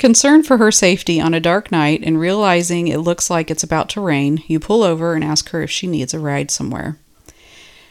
[0.00, 3.90] Concerned for her safety on a dark night and realizing it looks like it's about
[3.90, 6.96] to rain, you pull over and ask her if she needs a ride somewhere.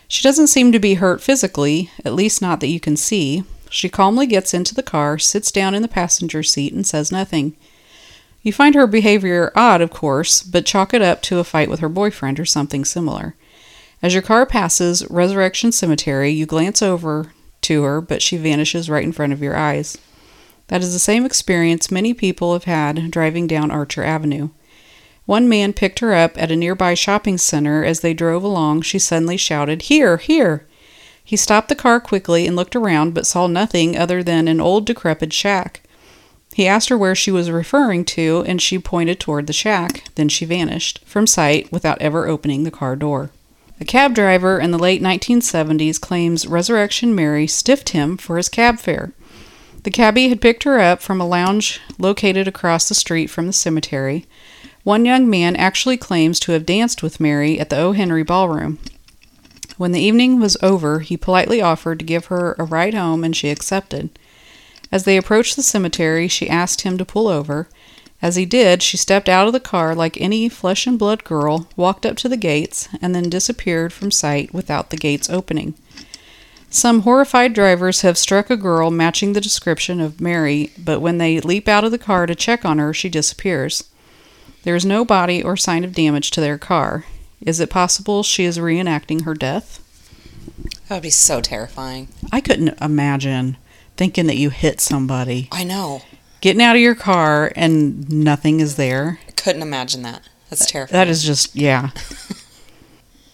[0.07, 3.43] She doesn't seem to be hurt physically, at least not that you can see.
[3.69, 7.55] She calmly gets into the car, sits down in the passenger seat, and says nothing.
[8.41, 11.79] You find her behavior odd, of course, but chalk it up to a fight with
[11.79, 13.35] her boyfriend or something similar.
[14.01, 19.03] As your car passes Resurrection Cemetery, you glance over to her, but she vanishes right
[19.03, 19.99] in front of your eyes.
[20.69, 24.49] That is the same experience many people have had driving down Archer Avenue.
[25.25, 27.83] One man picked her up at a nearby shopping center.
[27.83, 30.65] As they drove along, she suddenly shouted, Here, here!
[31.23, 34.85] He stopped the car quickly and looked around, but saw nothing other than an old
[34.85, 35.81] decrepit shack.
[36.53, 40.03] He asked her where she was referring to, and she pointed toward the shack.
[40.15, 43.31] Then she vanished from sight without ever opening the car door.
[43.79, 48.79] A cab driver in the late 1970s claims Resurrection Mary stiffed him for his cab
[48.79, 49.13] fare.
[49.89, 53.51] The cabbie had picked her up from a lounge located across the street from the
[53.51, 54.27] cemetery.
[54.83, 57.93] One young man actually claims to have danced with Mary at the O.
[57.93, 58.77] Henry Ballroom.
[59.77, 63.35] When the evening was over, he politely offered to give her a ride home, and
[63.35, 64.11] she accepted.
[64.91, 67.67] As they approached the cemetery, she asked him to pull over.
[68.21, 71.67] As he did, she stepped out of the car like any flesh and blood girl,
[71.75, 75.73] walked up to the gates, and then disappeared from sight without the gates opening.
[76.71, 81.39] Some horrified drivers have struck a girl matching the description of Mary, but when they
[81.39, 83.85] leap out of the car to check on her, she disappears.
[84.63, 87.05] There is no body or sign of damage to their car.
[87.41, 89.83] Is it possible she is reenacting her death?
[90.87, 92.09] That would be so terrifying.
[92.31, 93.57] I couldn't imagine
[93.97, 96.03] thinking that you hit somebody, I know.
[96.41, 99.19] getting out of your car, and nothing is there.
[99.27, 100.21] I couldn't imagine that.
[100.49, 100.93] That's terrifying.
[100.99, 101.89] That is just, yeah.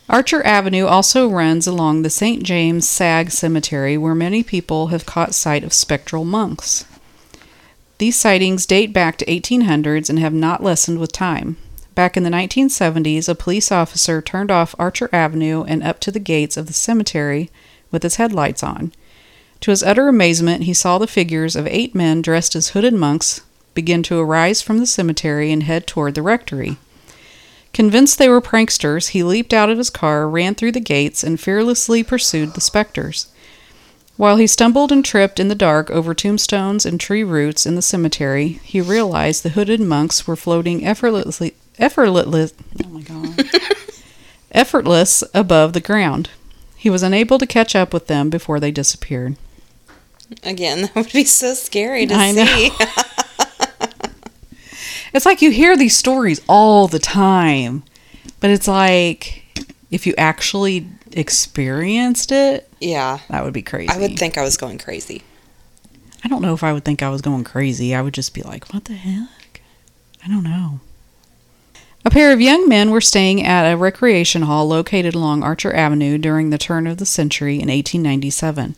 [0.08, 2.44] Archer Avenue also runs along the St.
[2.44, 6.86] James Sag Cemetery, where many people have caught sight of spectral monks.
[7.98, 11.58] These sightings date back to 1800s and have not lessened with time.
[11.96, 16.20] Back in the 1970s, a police officer turned off Archer Avenue and up to the
[16.20, 17.50] gates of the cemetery
[17.90, 18.92] with his headlights on.
[19.62, 23.42] To his utter amazement, he saw the figures of eight men dressed as hooded monks
[23.74, 26.78] begin to arise from the cemetery and head toward the rectory.
[27.76, 31.38] Convinced they were pranksters, he leaped out of his car, ran through the gates, and
[31.38, 33.28] fearlessly pursued the specters.
[34.16, 37.82] While he stumbled and tripped in the dark over tombstones and tree roots in the
[37.82, 43.44] cemetery, he realized the hooded monks were floating effortlessly, effortless, oh my god,
[44.54, 46.30] effortless above the ground.
[46.78, 49.36] He was unable to catch up with them before they disappeared.
[50.44, 52.72] Again, that would be so scary to I see.
[55.16, 57.84] It's like you hear these stories all the time,
[58.42, 59.46] but it's like
[59.90, 63.20] if you actually experienced it, yeah.
[63.30, 63.88] that would be crazy.
[63.88, 65.24] I would think I was going crazy.
[66.26, 67.96] I don't know if I would think I was going crazy.
[67.96, 69.62] I would just be like, what the heck?
[70.22, 70.82] I don't know.
[72.04, 76.18] A pair of young men were staying at a recreation hall located along Archer Avenue
[76.18, 78.76] during the turn of the century in 1897.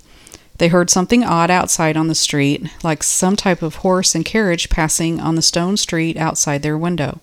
[0.58, 4.70] They heard something odd outside on the street, like some type of horse and carriage
[4.70, 7.20] passing on the stone street outside their window.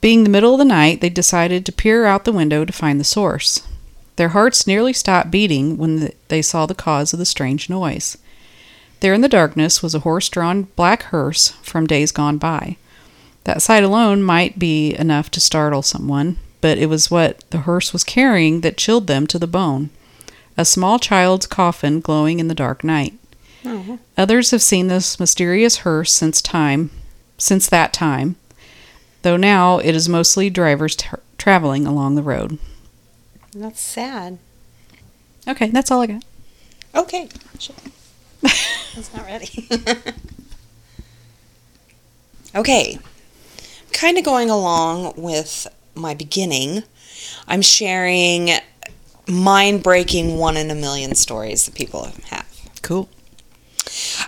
[0.00, 2.98] Being the middle of the night, they decided to peer out the window to find
[2.98, 3.62] the source.
[4.16, 8.18] Their hearts nearly stopped beating when they saw the cause of the strange noise.
[9.00, 12.76] There in the darkness was a horse drawn black hearse from days gone by.
[13.44, 17.92] That sight alone might be enough to startle someone, but it was what the hearse
[17.92, 19.90] was carrying that chilled them to the bone
[20.56, 23.14] a small child's coffin glowing in the dark night.
[23.64, 23.98] Oh.
[24.16, 26.90] Others have seen this mysterious hearse since time,
[27.38, 28.36] since that time,
[29.22, 32.58] though now it is mostly drivers tra- traveling along the road.
[33.54, 34.38] That's sad.
[35.46, 36.24] Okay, that's all I got.
[36.94, 37.28] Okay.
[38.44, 39.68] I not ready.
[42.54, 42.98] okay.
[43.92, 46.82] Kind of going along with my beginning,
[47.46, 48.50] I'm sharing
[49.26, 52.46] mind breaking one in a million stories that people have.
[52.82, 53.08] Cool.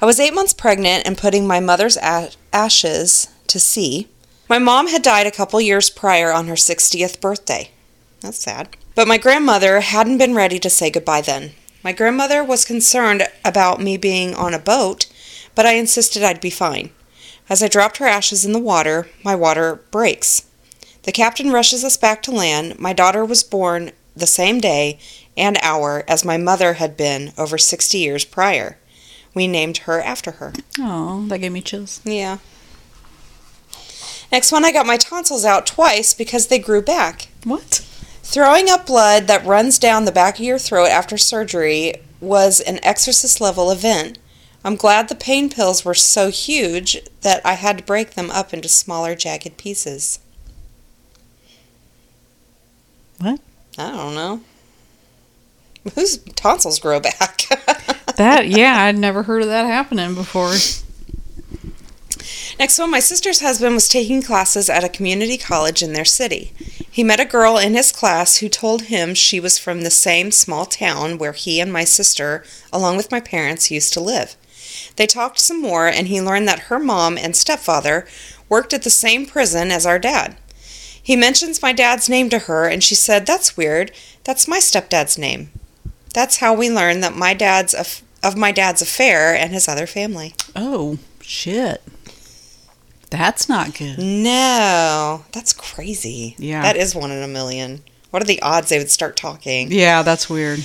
[0.01, 4.09] I was eight months pregnant and putting my mother's ashes to sea.
[4.49, 7.71] My mom had died a couple years prior on her 60th birthday.
[8.21, 8.77] That's sad.
[8.95, 11.53] But my grandmother hadn't been ready to say goodbye then.
[11.83, 15.07] My grandmother was concerned about me being on a boat,
[15.55, 16.91] but I insisted I'd be fine.
[17.49, 20.47] As I dropped her ashes in the water, my water breaks.
[21.03, 22.79] The captain rushes us back to land.
[22.79, 24.99] My daughter was born the same day
[25.37, 28.79] and hour as my mother had been over 60 years prior.
[29.35, 30.53] We named her after her.
[30.79, 32.01] Oh, that gave me chills.
[32.05, 32.39] Yeah.
[34.31, 37.29] Next one, I got my tonsils out twice because they grew back.
[37.45, 37.85] What?
[38.23, 42.81] Throwing up blood that runs down the back of your throat after surgery was an
[42.83, 44.19] exorcist level event.
[44.65, 48.55] I'm glad the pain pills were so huge that I had to break them up
[48.55, 50.21] into smaller, jagged pieces.
[53.19, 53.41] What?
[53.79, 54.41] I don't know.
[55.95, 57.43] Whose tonsils grow back?
[58.17, 60.55] That, yeah, I'd never heard of that happening before.
[62.61, 66.53] Next one, my sister's husband was taking classes at a community college in their city.
[66.89, 70.31] He met a girl in his class who told him she was from the same
[70.31, 74.37] small town where he and my sister, along with my parents, used to live.
[74.95, 78.07] They talked some more, and he learned that her mom and stepfather
[78.49, 80.37] worked at the same prison as our dad.
[81.05, 83.93] He mentions my dad's name to her, and she said, That's weird.
[84.25, 85.51] That's my stepdad's name.
[86.15, 89.87] That's how we learned that my dad's aff- of my dad's affair and his other
[89.87, 90.35] family.
[90.57, 91.83] Oh, shit.
[93.11, 93.99] That's not good.
[93.99, 96.35] No, that's crazy.
[96.39, 96.63] Yeah.
[96.63, 97.83] That is one in a million.
[98.11, 99.71] What are the odds they would start talking?
[99.71, 100.61] Yeah, that's weird.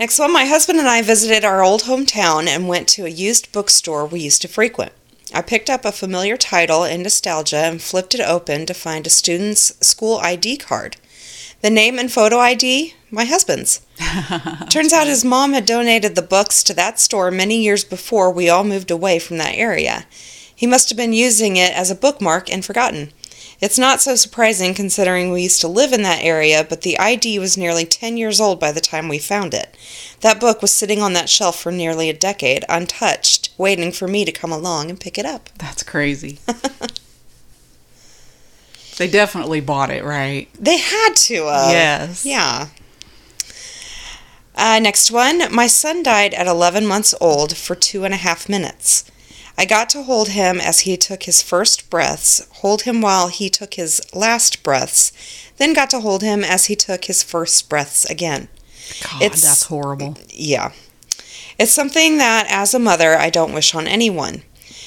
[0.00, 3.52] Next one, my husband and I visited our old hometown and went to a used
[3.52, 4.92] bookstore we used to frequent.
[5.34, 9.10] I picked up a familiar title in nostalgia and flipped it open to find a
[9.10, 10.96] student's school ID card.
[11.60, 13.80] The name and photo ID, my husband's.
[14.70, 18.48] Turns out his mom had donated the books to that store many years before we
[18.48, 20.06] all moved away from that area.
[20.54, 23.12] He must have been using it as a bookmark and forgotten.
[23.60, 27.40] It's not so surprising considering we used to live in that area, but the ID
[27.40, 29.76] was nearly 10 years old by the time we found it.
[30.20, 34.24] That book was sitting on that shelf for nearly a decade, untouched, waiting for me
[34.24, 35.50] to come along and pick it up.
[35.58, 36.38] That's crazy.
[38.96, 40.48] they definitely bought it, right?
[40.54, 41.70] They had to have.
[41.72, 42.24] Yes.
[42.24, 42.68] Yeah.
[44.54, 45.52] Uh, next one.
[45.52, 49.04] My son died at 11 months old for two and a half minutes.
[49.60, 53.50] I got to hold him as he took his first breaths, hold him while he
[53.50, 55.12] took his last breaths,
[55.56, 58.46] then got to hold him as he took his first breaths again.
[59.02, 60.16] God, It's- that's horrible.
[60.30, 60.70] Yeah.
[61.58, 64.42] It's something that, as a mother, I don't wish on anyone.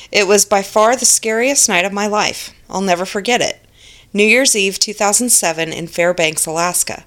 [0.09, 2.51] It was by far the scariest night of my life.
[2.69, 3.59] I'll never forget it.
[4.13, 7.03] New Year's Eve 2007 in Fairbanks, Alaska.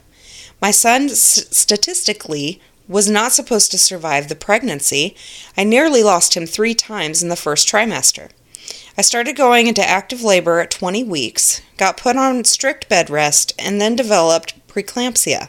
[0.61, 5.16] My son, s- statistically, was not supposed to survive the pregnancy.
[5.57, 8.31] I nearly lost him three times in the first trimester.
[8.97, 13.53] I started going into active labor at 20 weeks, got put on strict bed rest,
[13.59, 15.49] and then developed preeclampsia.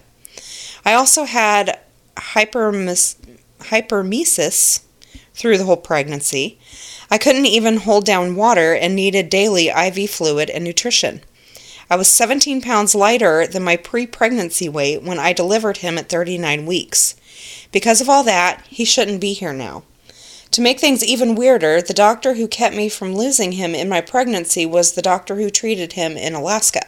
[0.83, 1.79] I also had
[2.15, 3.15] hypermes-
[3.59, 4.81] hypermesis
[5.33, 6.57] through the whole pregnancy.
[7.11, 11.21] I couldn't even hold down water and needed daily IV fluid and nutrition.
[11.89, 16.09] I was 17 pounds lighter than my pre pregnancy weight when I delivered him at
[16.09, 17.15] 39 weeks.
[17.75, 19.83] Because of all that, he shouldn't be here now.
[20.51, 23.99] To make things even weirder, the doctor who kept me from losing him in my
[23.99, 26.83] pregnancy was the doctor who treated him in Alaska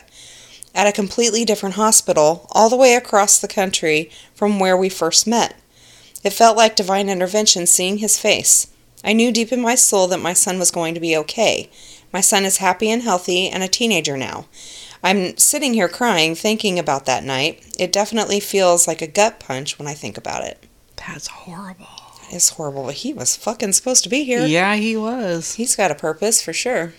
[0.74, 5.28] at a completely different hospital, all the way across the country from where we first
[5.28, 5.58] met.
[6.24, 8.68] It felt like divine intervention seeing his face.
[9.04, 11.70] I knew deep in my soul that my son was going to be okay.
[12.14, 14.46] My son is happy and healthy and a teenager now.
[15.04, 17.76] I'm sitting here crying thinking about that night.
[17.78, 20.64] It definitely feels like a gut punch when I think about it.
[21.08, 21.88] That's horrible.
[22.30, 24.46] It's horrible, but he was fucking supposed to be here.
[24.46, 25.54] Yeah, he was.
[25.56, 26.94] He's got a purpose for sure.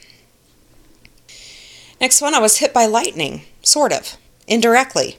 [2.00, 4.16] Next one, I was hit by lightning, sort of,
[4.46, 5.18] indirectly.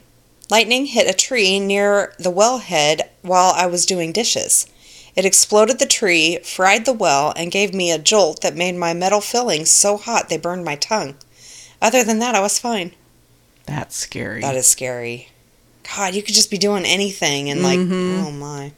[0.50, 4.66] Lightning hit a tree near the wellhead while I was doing dishes.
[5.14, 8.94] It exploded the tree, fried the well, and gave me a jolt that made my
[8.94, 11.16] metal fillings so hot they burned my tongue.
[11.82, 12.92] Other than that, I was fine.
[13.66, 14.40] That's scary.
[14.40, 15.28] That is scary.
[15.96, 18.24] God, you could just be doing anything and, like, Mhm.
[18.24, 18.72] oh my.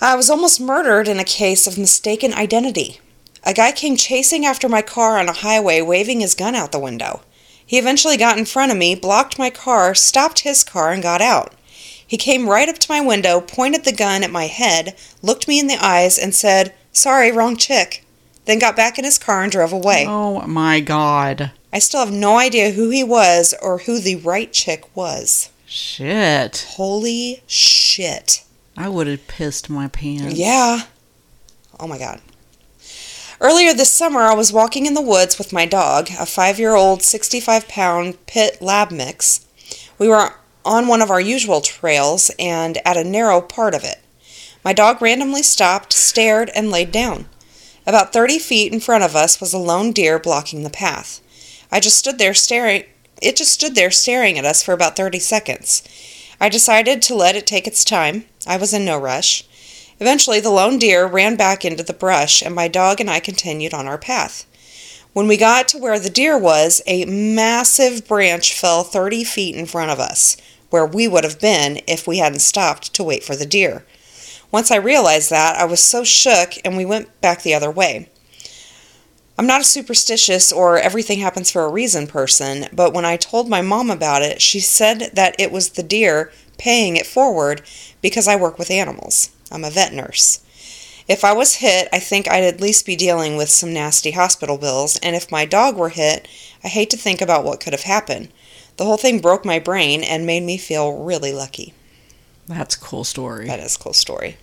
[0.00, 3.00] I was almost murdered in a case of mistaken identity.
[3.42, 6.78] A guy came chasing after my car on a highway, waving his gun out the
[6.78, 7.22] window.
[7.66, 11.20] He eventually got in front of me, blocked my car, stopped his car, and got
[11.20, 11.52] out.
[12.06, 15.58] He came right up to my window, pointed the gun at my head, looked me
[15.58, 18.04] in the eyes, and said, Sorry, wrong chick.
[18.44, 20.06] Then got back in his car and drove away.
[20.08, 21.50] Oh my god.
[21.72, 25.50] I still have no idea who he was or who the right chick was.
[25.66, 26.66] Shit.
[26.76, 28.44] Holy shit.
[28.78, 30.38] I would have pissed my pants.
[30.38, 30.82] Yeah.
[31.80, 32.20] Oh my god.
[33.40, 36.76] Earlier this summer, I was walking in the woods with my dog, a five year
[36.76, 39.44] old, 65 pound pit lab mix.
[39.98, 43.98] We were on one of our usual trails and at a narrow part of it.
[44.64, 47.26] My dog randomly stopped, stared, and laid down.
[47.84, 51.20] About 30 feet in front of us was a lone deer blocking the path.
[51.72, 52.84] I just stood there staring.
[53.20, 55.82] It just stood there staring at us for about 30 seconds.
[56.40, 58.26] I decided to let it take its time.
[58.46, 59.44] I was in no rush.
[60.00, 63.74] Eventually, the lone deer ran back into the brush, and my dog and I continued
[63.74, 64.46] on our path.
[65.12, 69.66] When we got to where the deer was, a massive branch fell 30 feet in
[69.66, 70.36] front of us,
[70.70, 73.84] where we would have been if we hadn't stopped to wait for the deer.
[74.52, 78.10] Once I realized that, I was so shook, and we went back the other way.
[79.38, 83.48] I'm not a superstitious or everything happens for a reason person, but when I told
[83.48, 87.62] my mom about it, she said that it was the deer paying it forward
[88.02, 89.30] because I work with animals.
[89.52, 90.40] I'm a vet nurse.
[91.06, 94.58] If I was hit, I think I'd at least be dealing with some nasty hospital
[94.58, 96.26] bills, and if my dog were hit,
[96.64, 98.30] I hate to think about what could have happened.
[98.76, 101.74] The whole thing broke my brain and made me feel really lucky.
[102.48, 103.46] That's a cool story.
[103.46, 104.36] That is a cool story.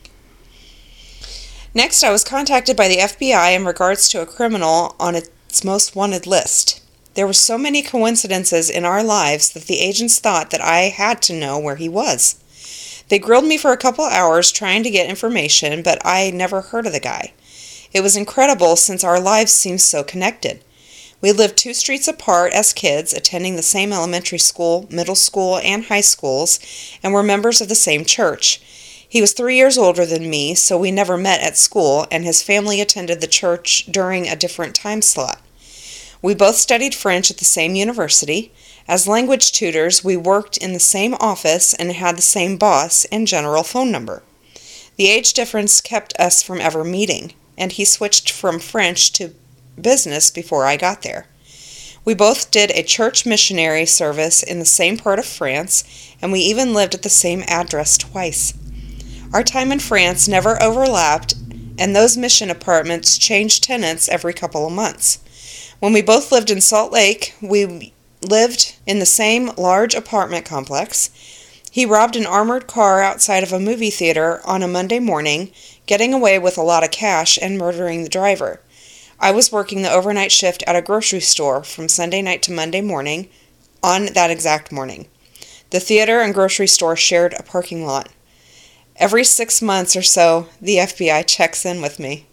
[1.75, 5.93] Next, I was contacted by the FBI in regards to a criminal on its most
[5.93, 6.81] wanted list.
[7.15, 11.21] There were so many coincidences in our lives that the agents thought that I had
[11.23, 12.41] to know where he was.
[13.09, 16.85] They grilled me for a couple hours trying to get information, but I never heard
[16.85, 17.33] of the guy.
[17.91, 20.63] It was incredible since our lives seemed so connected.
[21.19, 25.83] We lived two streets apart as kids, attending the same elementary school, middle school, and
[25.83, 26.57] high schools,
[27.03, 28.61] and were members of the same church.
[29.15, 32.43] He was three years older than me, so we never met at school, and his
[32.43, 35.39] family attended the church during a different time slot.
[36.21, 38.51] We both studied French at the same university.
[38.89, 43.25] As language tutors, we worked in the same office and had the same boss and
[43.25, 44.21] general phone number.
[44.97, 49.33] The age difference kept us from ever meeting, and he switched from French to
[49.81, 51.27] business before I got there.
[52.03, 55.85] We both did a church missionary service in the same part of France,
[56.21, 58.53] and we even lived at the same address twice.
[59.35, 61.33] Our time in France never overlapped,
[61.77, 65.19] and those mission apartments changed tenants every couple of months.
[65.81, 71.09] When we both lived in Salt Lake, we lived in the same large apartment complex.
[71.69, 75.51] He robbed an armored car outside of a movie theater on a Monday morning,
[75.85, 78.61] getting away with a lot of cash and murdering the driver.
[79.19, 82.79] I was working the overnight shift at a grocery store from Sunday night to Monday
[82.79, 83.27] morning
[83.83, 85.09] on that exact morning.
[85.71, 88.07] The theater and grocery store shared a parking lot.
[88.97, 92.27] Every six months or so, the FBI checks in with me.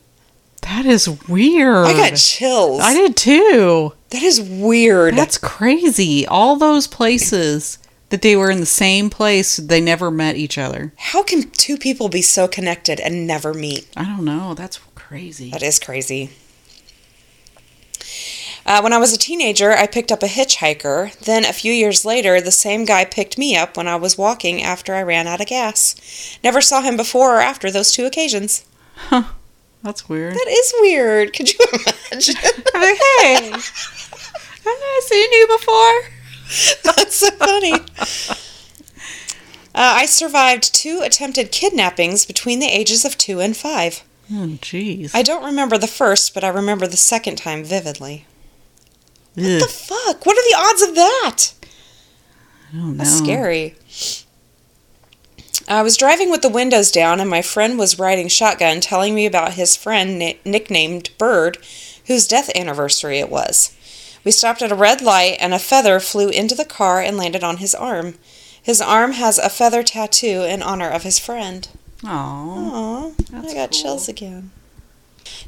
[0.63, 1.87] That is weird.
[1.87, 2.81] I got chills.
[2.83, 3.95] I did too.
[4.11, 5.17] That is weird.
[5.17, 6.27] That's crazy.
[6.27, 7.79] All those places
[8.11, 10.93] that they were in the same place, they never met each other.
[10.97, 13.89] How can two people be so connected and never meet?
[13.97, 14.55] I don't know.
[14.55, 15.51] That's crazy.
[15.51, 16.31] That is crazy.
[18.65, 21.17] Uh, when I was a teenager, I picked up a hitchhiker.
[21.19, 24.63] Then, a few years later, the same guy picked me up when I was walking
[24.63, 26.39] after I ran out of gas.
[26.45, 28.65] Never saw him before or after those two occasions.
[28.95, 29.25] Huh.
[29.83, 30.35] That's weird.
[30.35, 31.33] That is weird.
[31.33, 32.37] Could you imagine?
[32.75, 36.03] I'm like, hey, I've not seen you before.
[36.95, 37.73] That's so funny.
[39.75, 44.05] Uh, I survived two attempted kidnappings between the ages of two and five.
[44.31, 45.11] Oh, jeez.
[45.15, 48.27] I don't remember the first, but I remember the second time vividly.
[49.35, 50.27] What the fuck?
[50.27, 51.39] What are the odds of that?
[52.73, 53.05] I don't know.
[53.05, 53.77] That's scary.
[55.69, 59.27] I was driving with the windows down, and my friend was riding shotgun telling me
[59.27, 61.59] about his friend ni- nicknamed Bird,
[62.07, 63.75] whose death anniversary it was.
[64.25, 67.43] We stopped at a red light, and a feather flew into the car and landed
[67.45, 68.15] on his arm.
[68.63, 71.69] His arm has a feather tattoo in honor of his friend.
[72.05, 72.09] Aw.
[72.09, 73.81] Aw, That's I got cool.
[73.81, 74.51] chills again.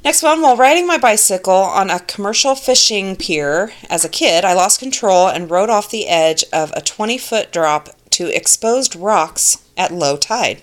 [0.05, 4.53] Next one, while riding my bicycle on a commercial fishing pier as a kid, I
[4.53, 9.65] lost control and rode off the edge of a 20 foot drop to exposed rocks
[9.77, 10.63] at low tide.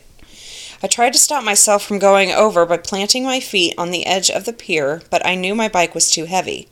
[0.83, 4.31] I tried to stop myself from going over by planting my feet on the edge
[4.31, 6.69] of the pier, but I knew my bike was too heavy.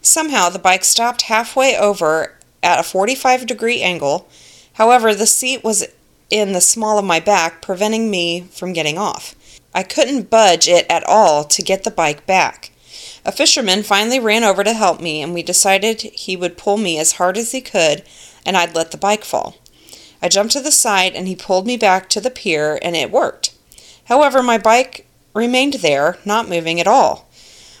[0.00, 4.28] Somehow, the bike stopped halfway over at a 45 degree angle.
[4.74, 5.86] However, the seat was
[6.30, 9.34] in the small of my back, preventing me from getting off.
[9.74, 12.72] I couldn't budge it at all to get the bike back.
[13.24, 16.98] A fisherman finally ran over to help me, and we decided he would pull me
[16.98, 18.02] as hard as he could,
[18.44, 19.56] and I'd let the bike fall.
[20.22, 23.10] I jumped to the side, and he pulled me back to the pier, and it
[23.10, 23.54] worked.
[24.06, 27.28] However, my bike remained there, not moving at all.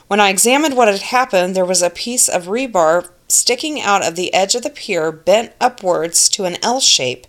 [0.06, 4.16] When I examined what had happened, there was a piece of rebar sticking out of
[4.16, 7.26] the edge of the pier, bent upwards to an L shape,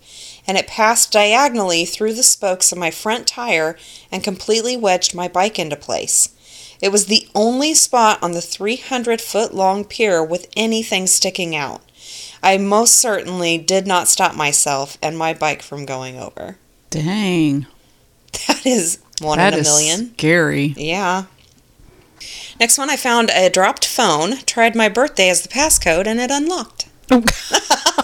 [0.47, 3.77] and it passed diagonally through the spokes of my front tire
[4.11, 6.29] and completely wedged my bike into place.
[6.81, 11.81] It was the only spot on the 300 foot long pier with anything sticking out.
[12.41, 16.57] I most certainly did not stop myself and my bike from going over.
[16.89, 17.67] Dang.
[18.47, 20.13] That is one That in a is million.
[20.13, 20.73] scary.
[20.77, 21.25] Yeah.
[22.59, 26.31] Next one, I found a dropped phone, tried my birthday as the passcode, and it
[26.31, 26.87] unlocked.
[27.11, 27.19] Oh,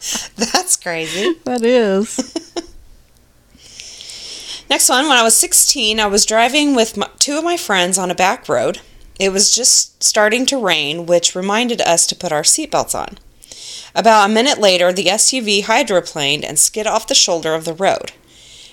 [0.36, 1.34] That's crazy.
[1.44, 2.36] that is.
[4.70, 7.98] Next one, when I was 16, I was driving with my, two of my friends
[7.98, 8.80] on a back road.
[9.18, 13.18] It was just starting to rain, which reminded us to put our seatbelts on.
[13.94, 18.12] About a minute later, the SUV hydroplaned and skid off the shoulder of the road.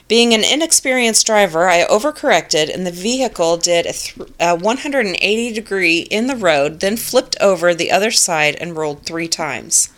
[0.07, 5.99] Being an inexperienced driver, I overcorrected and the vehicle did a, th- a 180 degree
[6.01, 9.89] in the road, then flipped over the other side and rolled three times.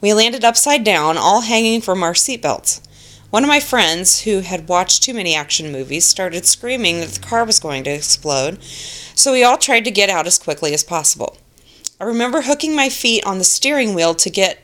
[0.00, 2.80] We landed upside down, all hanging from our seatbelts.
[3.30, 7.26] One of my friends, who had watched too many action movies, started screaming that the
[7.26, 10.84] car was going to explode, so we all tried to get out as quickly as
[10.84, 11.36] possible.
[12.00, 14.62] I remember hooking my feet on the steering wheel to get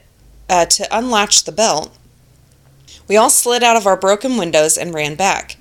[0.48, 1.96] uh, to unlatch the belt.
[3.08, 5.56] We all slid out of our broken windows and ran back.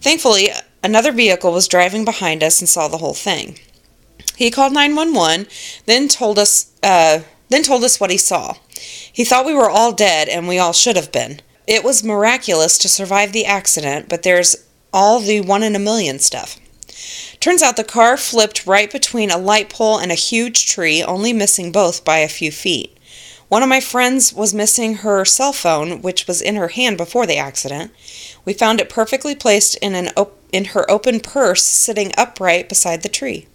[0.00, 0.50] Thankfully,
[0.82, 3.58] another vehicle was driving behind us and saw the whole thing.
[4.36, 5.46] He called 911,
[5.86, 8.54] then told us uh, then told us what he saw.
[9.12, 11.40] He thought we were all dead and we all should have been.
[11.66, 14.56] It was miraculous to survive the accident, but there's
[14.92, 16.58] all the one in a million stuff.
[17.38, 21.32] Turns out the car flipped right between a light pole and a huge tree, only
[21.32, 22.96] missing both by a few feet.
[23.48, 27.26] One of my friends was missing her cell phone, which was in her hand before
[27.26, 27.92] the accident.
[28.44, 33.02] We found it perfectly placed in an op- in her open purse, sitting upright beside
[33.02, 33.46] the tree.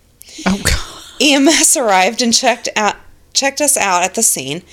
[0.46, 1.04] Oh God.
[1.22, 2.96] EMS arrived and checked out
[3.34, 4.64] checked us out at the scene.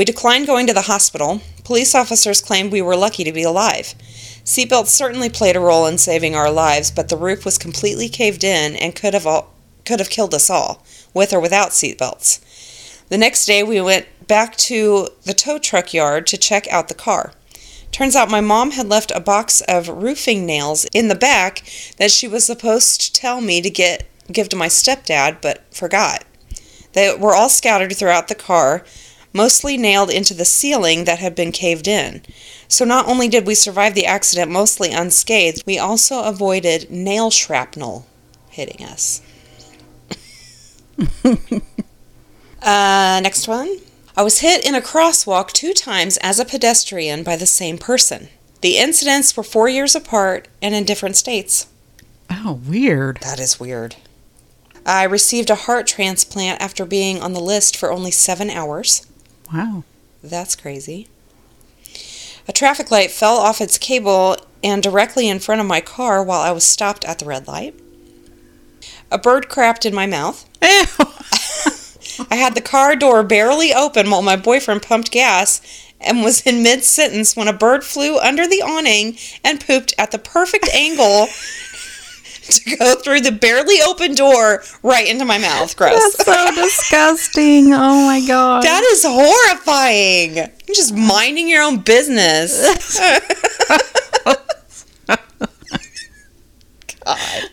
[0.00, 1.42] We declined going to the hospital.
[1.62, 3.94] Police officers claimed we were lucky to be alive.
[4.46, 8.42] Seatbelts certainly played a role in saving our lives, but the roof was completely caved
[8.42, 9.52] in and could have all,
[9.84, 10.82] could have killed us all,
[11.12, 12.40] with or without seatbelts.
[13.10, 16.94] The next day, we went back to the tow truck yard to check out the
[16.94, 17.34] car.
[17.92, 21.62] Turns out my mom had left a box of roofing nails in the back
[21.98, 26.24] that she was supposed to tell me to get give to my stepdad, but forgot.
[26.94, 28.84] They were all scattered throughout the car,
[29.32, 32.22] mostly nailed into the ceiling that had been caved in.
[32.68, 38.06] So not only did we survive the accident mostly unscathed, we also avoided nail shrapnel
[38.48, 39.22] hitting us.
[41.24, 43.78] uh, next one.
[44.16, 48.28] I was hit in a crosswalk two times as a pedestrian by the same person.
[48.60, 51.68] The incidents were four years apart and in different states.
[52.30, 53.18] Oh, weird.
[53.22, 53.96] That is weird.
[54.84, 59.06] I received a heart transplant after being on the list for only seven hours.
[59.52, 59.84] Wow.
[60.22, 61.08] That's crazy.
[62.46, 66.40] A traffic light fell off its cable and directly in front of my car while
[66.40, 67.78] I was stopped at the red light.
[69.10, 70.48] A bird crapped in my mouth.
[70.62, 75.60] I had the car door barely open while my boyfriend pumped gas
[76.00, 80.10] and was in mid sentence when a bird flew under the awning and pooped at
[80.10, 81.28] the perfect angle
[82.64, 85.76] to go through the barely open door right into my mouth.
[85.76, 86.16] Gross.
[86.16, 87.72] That's so disgusting.
[87.72, 88.62] Oh my god.
[88.62, 90.36] That is horrifying.
[90.36, 92.98] You're just minding your own business.
[97.04, 97.50] God.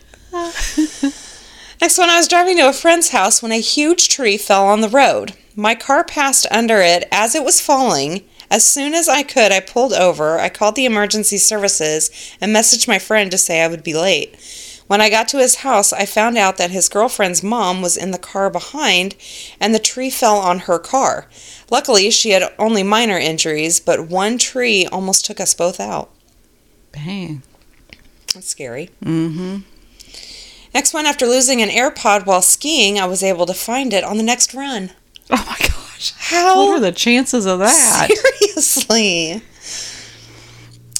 [1.80, 4.80] Next one, I was driving to a friend's house when a huge tree fell on
[4.80, 5.34] the road.
[5.54, 8.24] My car passed under it as it was falling.
[8.50, 10.38] As soon as I could, I pulled over.
[10.38, 14.34] I called the emergency services and messaged my friend to say I would be late.
[14.88, 18.10] When I got to his house, I found out that his girlfriend's mom was in
[18.10, 19.14] the car behind
[19.60, 21.28] and the tree fell on her car.
[21.70, 26.10] Luckily, she had only minor injuries, but one tree almost took us both out.
[26.90, 27.42] Bang.
[28.34, 28.90] That's scary.
[29.04, 29.58] Mm-hmm.
[30.74, 34.16] Next one, after losing an AirPod while skiing, I was able to find it on
[34.16, 34.90] the next run.
[35.30, 36.14] Oh my gosh.
[36.16, 36.56] How?
[36.56, 38.08] What are the chances of that?
[38.40, 39.42] Seriously.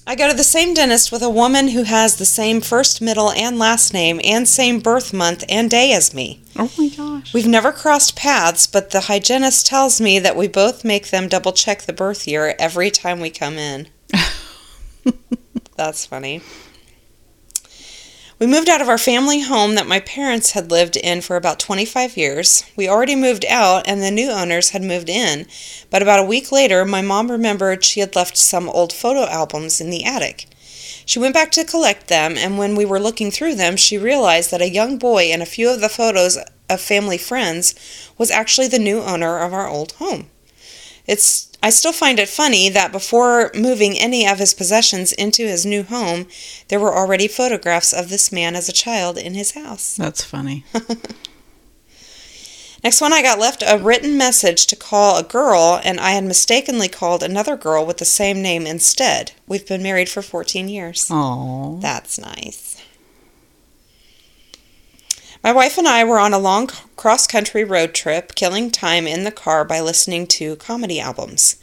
[0.08, 3.30] I go to the same dentist with a woman who has the same first, middle,
[3.30, 6.40] and last name and same birth month and day as me.
[6.56, 7.34] Oh my gosh.
[7.34, 11.52] We've never crossed paths, but the hygienist tells me that we both make them double
[11.52, 13.88] check the birth year every time we come in.
[15.76, 16.40] That's funny.
[18.38, 21.58] We moved out of our family home that my parents had lived in for about
[21.58, 22.62] 25 years.
[22.76, 25.46] We already moved out and the new owners had moved in,
[25.90, 29.80] but about a week later, my mom remembered she had left some old photo albums
[29.80, 30.46] in the attic.
[31.04, 34.52] She went back to collect them, and when we were looking through them, she realized
[34.52, 36.38] that a young boy in a few of the photos
[36.70, 37.74] of family friends
[38.18, 40.30] was actually the new owner of our old home.
[41.06, 45.66] It's I still find it funny that before moving any of his possessions into his
[45.66, 46.28] new home,
[46.68, 49.96] there were already photographs of this man as a child in his house.
[49.96, 50.64] That's funny.
[52.84, 56.24] Next one, I got left a written message to call a girl, and I had
[56.24, 59.32] mistakenly called another girl with the same name instead.
[59.48, 61.08] We've been married for 14 years.
[61.10, 61.80] Oh.
[61.82, 62.77] That's nice.
[65.48, 69.24] My wife and I were on a long cross country road trip, killing time in
[69.24, 71.56] the car by listening to comedy albums.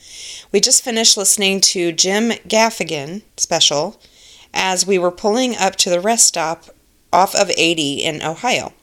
[0.51, 4.01] We just finished listening to Jim Gaffigan special
[4.55, 6.65] as we were pulling up to the rest stop
[7.13, 8.73] off of 80 in Ohio.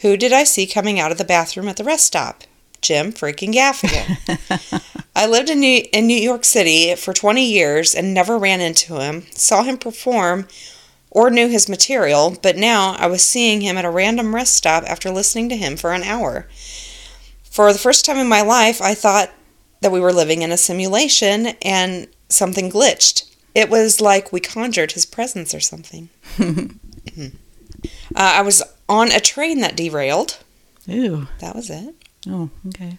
[0.00, 2.42] Who did I see coming out of the bathroom at the rest stop?
[2.82, 4.82] Jim freaking Gaffigan.
[5.14, 8.98] I lived in New, in New York City for 20 years and never ran into
[8.98, 9.26] him.
[9.30, 10.48] Saw him perform
[11.14, 14.84] or knew his material, but now I was seeing him at a random rest stop
[14.84, 16.46] after listening to him for an hour.
[17.50, 19.30] For the first time in my life, I thought
[19.80, 23.30] that we were living in a simulation and something glitched.
[23.54, 26.08] it was like we conjured his presence or something.
[26.40, 27.28] uh,
[28.14, 30.38] I was on a train that derailed.
[30.86, 31.28] Ew.
[31.38, 31.94] That was it.
[32.28, 32.98] Oh, okay.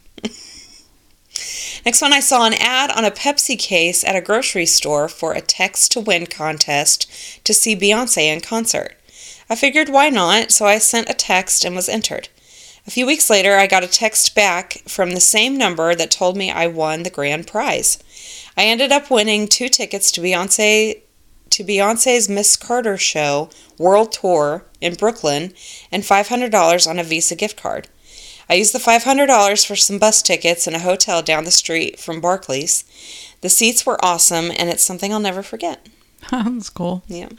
[1.85, 5.33] Next one, I saw an ad on a Pepsi case at a grocery store for
[5.33, 7.09] a text to win contest
[7.43, 8.95] to see Beyonce in concert.
[9.49, 12.29] I figured why not, so I sent a text and was entered.
[12.87, 16.37] A few weeks later, I got a text back from the same number that told
[16.37, 17.97] me I won the grand prize.
[18.55, 21.01] I ended up winning two tickets to Beyonce
[21.51, 22.59] to Beyonce's Mrs.
[22.59, 25.53] Carter show world tour in Brooklyn
[25.91, 27.87] and $500 on a Visa gift card.
[28.49, 32.21] I used the $500 for some bus tickets and a hotel down the street from
[32.21, 32.83] Barclays.
[33.41, 35.87] The seats were awesome and it's something I'll never forget.
[36.31, 37.03] That's cool.
[37.07, 37.29] Yeah.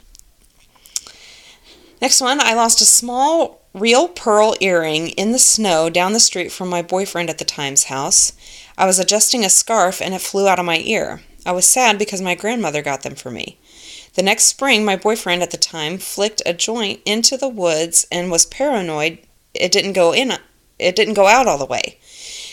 [2.01, 6.51] Next one, I lost a small real pearl earring in the snow down the street
[6.51, 8.33] from my boyfriend at the time's house.
[8.77, 11.21] I was adjusting a scarf and it flew out of my ear.
[11.45, 13.57] I was sad because my grandmother got them for me.
[14.15, 18.29] The next spring, my boyfriend at the time flicked a joint into the woods and
[18.29, 19.19] was paranoid
[19.59, 20.31] it didn't go in
[20.79, 21.97] it didn't go out all the way.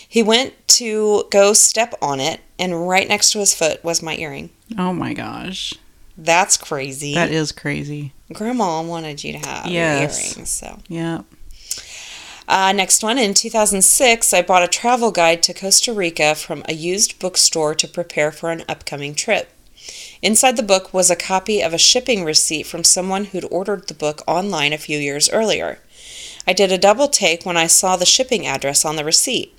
[0.09, 4.17] He went to go step on it and right next to his foot was my
[4.17, 4.51] earring.
[4.79, 5.75] Oh my gosh.
[6.17, 7.15] That's crazy.
[7.15, 8.13] That is crazy.
[8.33, 10.35] Grandma wanted you to have Yes.
[10.37, 11.23] earrings, so Yeah.
[12.47, 16.75] Uh, next one, in 2006, I bought a travel guide to Costa Rica from a
[16.75, 19.51] used bookstore to prepare for an upcoming trip.
[20.21, 23.95] Inside the book was a copy of a shipping receipt from someone who'd ordered the
[23.95, 25.79] book online a few years earlier.
[26.47, 29.51] I did a double take when I saw the shipping address on the receipt.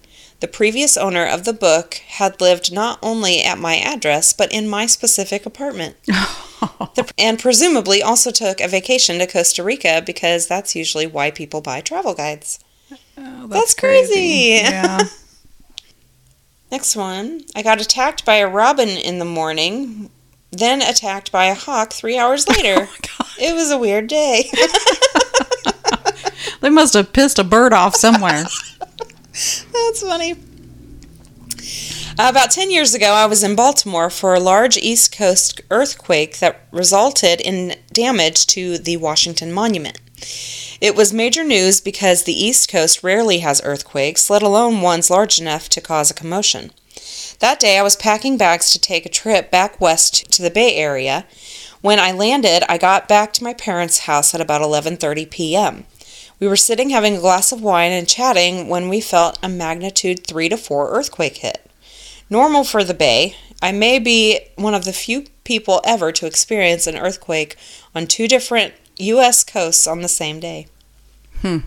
[0.42, 4.68] The previous owner of the book had lived not only at my address, but in
[4.68, 5.96] my specific apartment.
[6.96, 11.62] The- and presumably also took a vacation to Costa Rica because that's usually why people
[11.62, 12.60] buy travel guides.
[13.18, 14.60] Oh, That's crazy.
[14.62, 15.00] Yeah.
[16.72, 17.42] Next one.
[17.56, 20.10] I got attacked by a robin in the morning,
[20.52, 22.88] then attacked by a hawk three hours later.
[23.20, 24.50] Oh it was a weird day.
[26.66, 28.44] They must have pissed a bird off somewhere.
[29.32, 30.34] That's funny.
[32.14, 36.62] About 10 years ago, I was in Baltimore for a large East Coast earthquake that
[36.72, 40.00] resulted in damage to the Washington Monument.
[40.82, 45.40] It was major news because the East Coast rarely has earthquakes, let alone ones large
[45.40, 46.72] enough to cause a commotion.
[47.42, 50.74] That day, I was packing bags to take a trip back west to the Bay
[50.78, 51.28] Area.
[51.82, 55.86] When I landed, I got back to my parents' house at about 11:30 p.m.
[56.40, 60.28] We were sitting having a glass of wine and chatting when we felt a magnitude
[60.28, 61.70] 3 to 4 earthquake hit.
[62.30, 66.88] Normal for the Bay, I may be one of the few people ever to experience
[66.88, 67.56] an earthquake
[67.94, 69.44] on two different U.S.
[69.44, 70.68] coasts on the same day.
[71.42, 71.60] Hmm.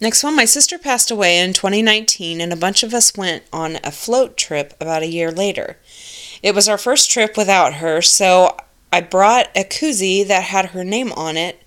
[0.00, 3.78] Next one, my sister passed away in 2019, and a bunch of us went on
[3.84, 5.76] a float trip about a year later.
[6.42, 8.56] It was our first trip without her, so
[8.92, 11.61] I brought a koozie that had her name on it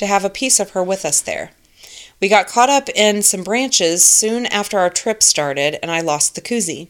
[0.00, 1.52] to have a piece of her with us there.
[2.20, 6.34] We got caught up in some branches soon after our trip started, and I lost
[6.34, 6.88] the koozie.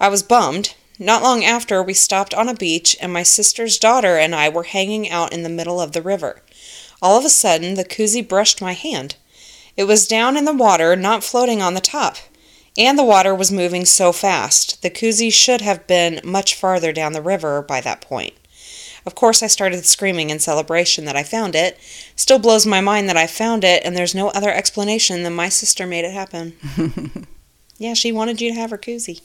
[0.00, 0.74] I was bummed.
[1.00, 4.64] Not long after, we stopped on a beach, and my sister's daughter and I were
[4.64, 6.42] hanging out in the middle of the river.
[7.02, 9.16] All of a sudden, the koozie brushed my hand.
[9.76, 12.16] It was down in the water, not floating on the top.
[12.76, 14.82] And the water was moving so fast.
[14.82, 18.34] The koozie should have been much farther down the river by that point.
[19.08, 21.78] Of course, I started screaming in celebration that I found it.
[22.14, 25.48] Still blows my mind that I found it, and there's no other explanation than my
[25.48, 27.26] sister made it happen.
[27.78, 29.22] yeah, she wanted you to have her koozie.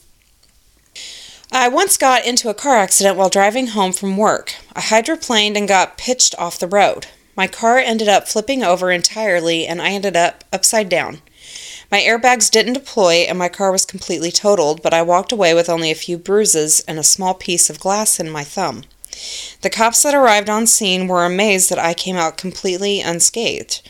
[1.52, 4.54] I once got into a car accident while driving home from work.
[4.74, 7.08] I hydroplaned and got pitched off the road.
[7.36, 11.20] My car ended up flipping over entirely, and I ended up upside down.
[11.92, 15.68] My airbags didn't deploy, and my car was completely totaled, but I walked away with
[15.68, 18.84] only a few bruises and a small piece of glass in my thumb.
[19.62, 23.88] The cops that arrived on scene were amazed that I came out completely unscathed.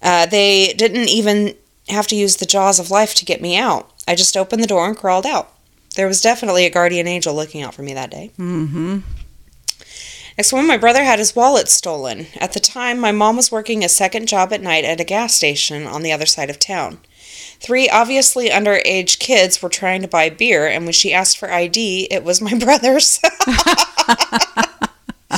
[0.00, 1.54] Uh, they didn't even
[1.88, 3.90] have to use the jaws of life to get me out.
[4.06, 5.52] I just opened the door and crawled out.
[5.94, 8.30] There was definitely a guardian angel looking out for me that day.
[8.38, 9.00] Mm-hmm.
[10.38, 12.26] Next one, my brother had his wallet stolen.
[12.36, 15.34] At the time, my mom was working a second job at night at a gas
[15.34, 16.98] station on the other side of town.
[17.62, 22.08] Three obviously underage kids were trying to buy beer, and when she asked for ID,
[22.10, 23.20] it was my brother's.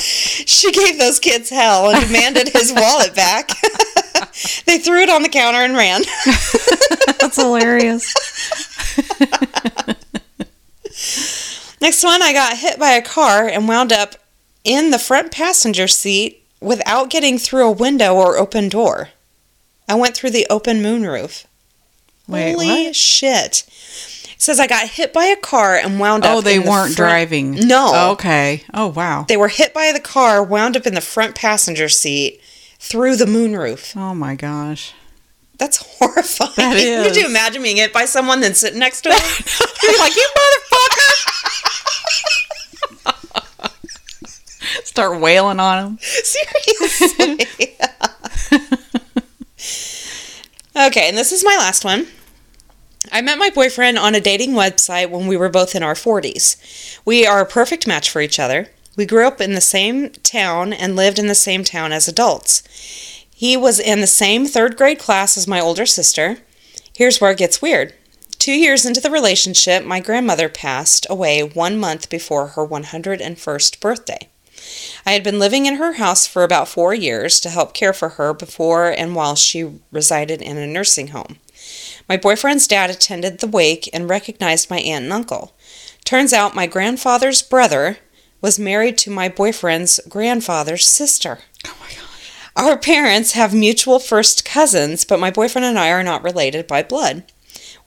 [0.01, 3.49] she gave those kids hell and demanded his wallet back.
[4.65, 6.01] they threw it on the counter and ran.
[7.19, 8.11] That's hilarious.
[11.79, 14.15] Next one, I got hit by a car and wound up
[14.63, 19.09] in the front passenger seat without getting through a window or open door.
[19.87, 21.45] I went through the open moonroof.
[22.27, 22.95] Wait, Holy what?
[22.95, 23.63] shit.
[23.67, 26.37] It says I got hit by a car and wound up.
[26.37, 27.51] Oh, they weren't front- driving.
[27.67, 27.91] No.
[27.93, 28.63] Oh, okay.
[28.73, 29.25] Oh, wow.
[29.27, 32.41] They were hit by the car, wound up in the front passenger seat
[32.79, 33.95] through the moonroof.
[33.95, 34.93] Oh my gosh.
[35.57, 36.51] That's horrifying.
[36.57, 37.07] That is.
[37.07, 39.19] Could you imagine being hit by someone then sitting next to him?
[39.83, 41.11] You're like, you motherfucker!
[44.83, 45.97] Start wailing on him.
[46.01, 47.47] Seriously.
[50.75, 52.07] Okay, and this is my last one.
[53.11, 56.99] I met my boyfriend on a dating website when we were both in our 40s.
[57.05, 58.69] We are a perfect match for each other.
[58.97, 62.63] We grew up in the same town and lived in the same town as adults.
[63.33, 66.37] He was in the same third grade class as my older sister.
[66.95, 67.93] Here's where it gets weird.
[68.39, 74.29] Two years into the relationship, my grandmother passed away one month before her 101st birthday.
[75.05, 78.09] I had been living in her house for about four years to help care for
[78.09, 81.37] her before and while she resided in a nursing home.
[82.07, 85.53] My boyfriend's dad attended the wake and recognized my aunt and uncle.
[86.03, 87.97] Turns out my grandfather's brother
[88.41, 91.39] was married to my boyfriend's grandfather's sister.
[91.65, 92.01] Oh my god.
[92.55, 96.83] Our parents have mutual first cousins, but my boyfriend and I are not related by
[96.83, 97.23] blood.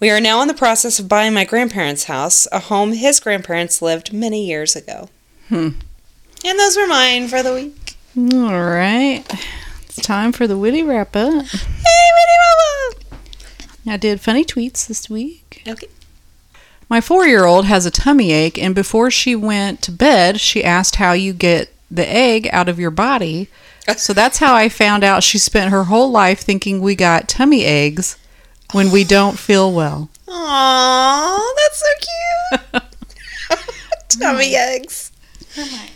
[0.01, 3.81] We are now in the process of buying my grandparents' house, a home his grandparents
[3.81, 5.09] lived many years ago.
[5.49, 5.71] Hmm.
[6.45, 7.97] And those were mine for the week.
[8.17, 9.25] All right.
[9.85, 11.45] It's time for the witty wrap up.
[11.47, 12.39] Hey, Minnie
[13.87, 15.63] I did funny tweets this week.
[15.67, 15.89] Okay.
[16.89, 20.65] My four year old has a tummy ache, and before she went to bed, she
[20.65, 23.49] asked how you get the egg out of your body.
[23.97, 27.65] So that's how I found out she spent her whole life thinking we got tummy
[27.65, 28.19] eggs
[28.73, 30.11] when we don't feel well.
[30.27, 31.87] Aww, that's so
[32.73, 32.83] cute.
[34.09, 35.13] Tummy eggs.
[35.57, 35.89] Oh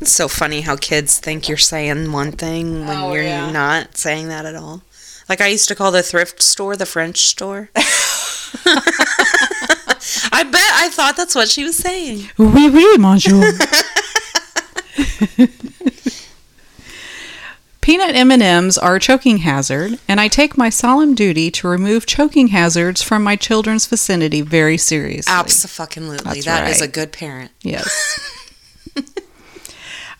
[0.00, 3.50] It's so funny how kids think you're saying one thing when Oh, you're yeah.
[3.50, 4.82] not saying that at all.
[5.28, 7.70] Like I used to call the thrift store the French store.
[10.32, 12.30] I bet I thought that's what she was saying.
[12.38, 13.42] Oui, oui, bonjour.
[17.80, 22.48] Peanut M&Ms are a choking hazard, and I take my solemn duty to remove choking
[22.48, 25.32] hazards from my children's vicinity very seriously.
[25.32, 26.18] Absolutely.
[26.18, 27.50] That's That is a good parent.
[27.62, 28.28] Yes.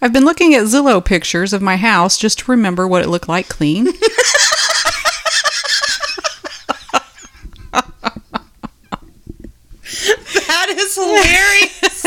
[0.03, 3.28] I've been looking at Zillow pictures of my house just to remember what it looked
[3.28, 3.88] like clean.
[9.82, 12.03] That is hilarious.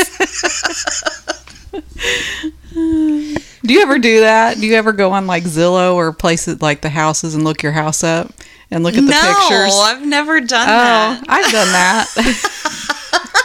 [3.62, 4.58] Do you ever do that?
[4.58, 7.72] Do you ever go on like Zillow or places like the houses and look your
[7.72, 8.30] house up
[8.70, 9.74] and look at the pictures?
[9.74, 9.80] no.
[9.80, 11.24] I've never done Oh, that.
[11.28, 12.06] I've done that.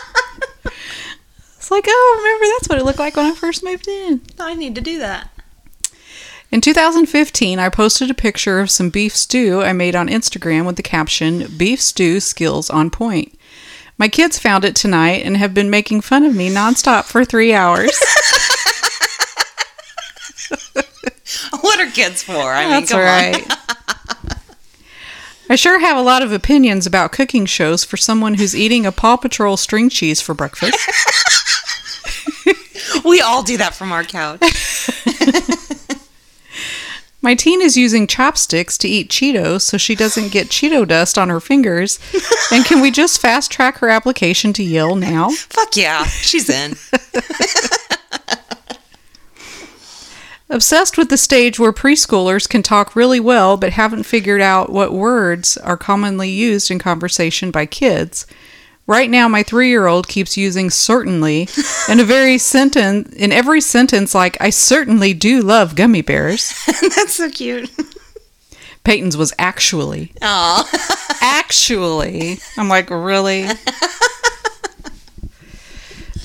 [1.69, 4.21] it's like, oh, remember that's what it looked like when I first moved in.
[4.39, 5.29] I need to do that.
[6.51, 10.77] In 2015, I posted a picture of some beef stew I made on Instagram with
[10.77, 13.37] the caption, Beef Stew Skills on Point.
[13.99, 17.53] My kids found it tonight and have been making fun of me nonstop for three
[17.53, 17.91] hours.
[21.61, 22.33] What are kids for?
[22.33, 23.45] I mean, That's come right.
[25.51, 28.91] I sure have a lot of opinions about cooking shows for someone who's eating a
[28.91, 30.77] Paw Patrol string cheese for breakfast.
[33.05, 34.41] We all do that from our couch.
[37.21, 41.27] My teen is using chopsticks to eat Cheetos so she doesn't get Cheeto dust on
[41.29, 41.99] her fingers.
[42.51, 45.29] And can we just fast track her application to Yale now?
[45.29, 46.77] Fuck yeah, she's in.
[50.49, 54.93] Obsessed with the stage where preschoolers can talk really well but haven't figured out what
[54.93, 58.25] words are commonly used in conversation by kids.
[58.89, 61.47] Right now, my three year old keeps using certainly
[61.87, 66.55] in a very sentence, in every sentence, like, I certainly do love gummy bears.
[66.65, 67.69] That's so cute.
[68.83, 70.11] Peyton's was actually.
[70.23, 71.17] Aw.
[71.21, 72.39] Actually.
[72.57, 73.47] I'm like, really?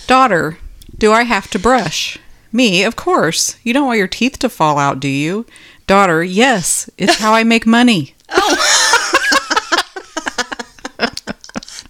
[0.07, 0.57] Daughter,
[0.97, 2.19] do I have to brush?
[2.51, 3.59] Me, of course.
[3.63, 5.45] You don't want your teeth to fall out, do you?
[5.87, 6.89] Daughter, yes.
[6.97, 8.15] It's how I make money.
[8.31, 8.91] Oh.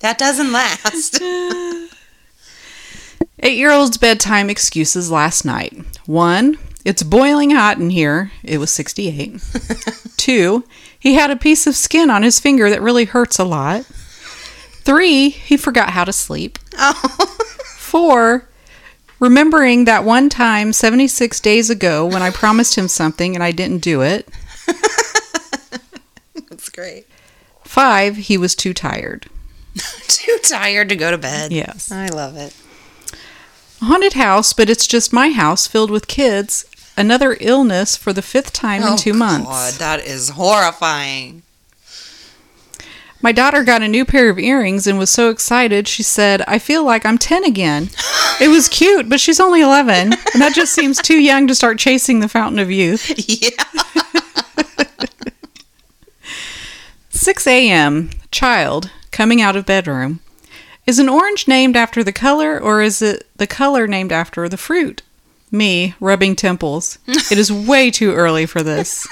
[0.04, 1.18] That doesn't last.
[3.38, 5.74] Eight year old's bedtime excuses last night.
[6.04, 8.30] One, it's boiling hot in here.
[8.42, 9.42] It was 68.
[10.18, 10.64] Two,
[11.00, 13.86] he had a piece of skin on his finger that really hurts a lot.
[13.86, 16.58] Three, he forgot how to sleep.
[16.74, 16.92] Oh.
[17.78, 18.46] Four,
[19.20, 23.78] remembering that one time 76 days ago when I promised him something and I didn't
[23.78, 24.28] do it.
[26.34, 27.06] That's great.
[27.64, 29.30] Five, he was too tired.
[30.08, 31.52] Too tired to go to bed.
[31.52, 31.90] Yes.
[31.90, 32.54] I love it.
[33.80, 36.64] Haunted house, but it's just my house filled with kids.
[36.96, 39.78] Another illness for the fifth time in Oh, two God, months.
[39.78, 41.42] that is horrifying.
[43.20, 46.58] My daughter got a new pair of earrings and was so excited, she said, I
[46.58, 47.88] feel like I'm 10 again.
[48.40, 51.78] It was cute, but she's only 11, and that just seems too young to start
[51.78, 53.10] chasing the fountain of youth.
[53.42, 53.64] Yeah.
[57.10, 58.10] 6 a.m.
[58.30, 60.18] Child coming out of bedroom.
[60.86, 64.56] Is an orange named after the color or is it the color named after the
[64.56, 65.02] fruit?
[65.52, 66.98] Me rubbing temples.
[67.06, 69.06] It is way too early for this.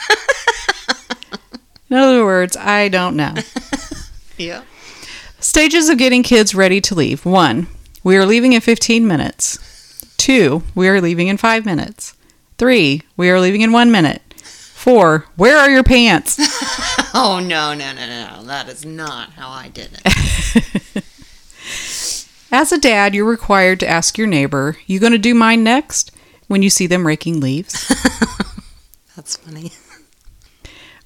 [1.88, 3.34] In other words, I don't know.
[4.38, 4.62] Yeah.
[5.38, 7.24] Stages of getting kids ready to leave.
[7.24, 7.68] 1.
[8.02, 9.58] We are leaving in 15 minutes.
[10.16, 10.64] 2.
[10.74, 12.16] We are leaving in 5 minutes.
[12.58, 13.02] 3.
[13.16, 14.31] We are leaving in 1 minute.
[14.82, 15.26] 4.
[15.36, 16.38] Where are your pants?
[17.14, 18.42] Oh no, no, no, no, no.
[18.44, 21.04] That is not how I did it.
[22.50, 26.10] As a dad, you're required to ask your neighbor, "You going to do mine next?"
[26.48, 27.86] when you see them raking leaves.
[29.14, 29.72] That's funny.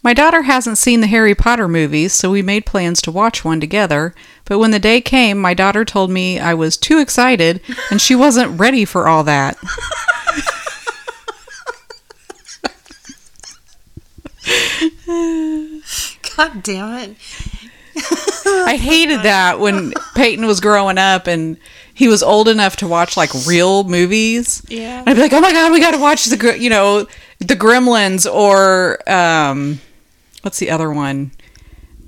[0.01, 3.61] My daughter hasn't seen the Harry Potter movies, so we made plans to watch one
[3.61, 4.15] together.
[4.45, 7.61] But when the day came, my daughter told me I was too excited
[7.91, 9.57] and she wasn't ready for all that.
[16.37, 17.17] God damn it.
[18.45, 21.57] I hated that when Peyton was growing up and
[21.95, 24.63] he was old enough to watch like real movies.
[24.69, 25.01] Yeah.
[25.01, 27.07] And I'd be like, "Oh my god, we got to watch the you know
[27.39, 29.81] the Gremlins or um,
[30.43, 31.31] what's the other one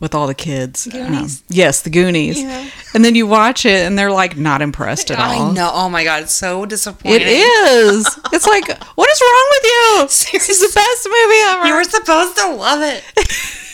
[0.01, 0.87] with all the kids?
[0.87, 1.41] Goonies?
[1.41, 2.41] Um, yes, the Goonies.
[2.41, 2.71] Yeah.
[2.95, 5.51] And then you watch it and they're like not impressed at all.
[5.51, 5.71] I know.
[5.73, 7.23] Oh my god, it's so disappointing.
[7.23, 8.07] It is.
[8.33, 10.03] It's like, what is wrong with you?
[10.39, 11.67] This is the best movie ever.
[11.67, 13.05] You were supposed to love it.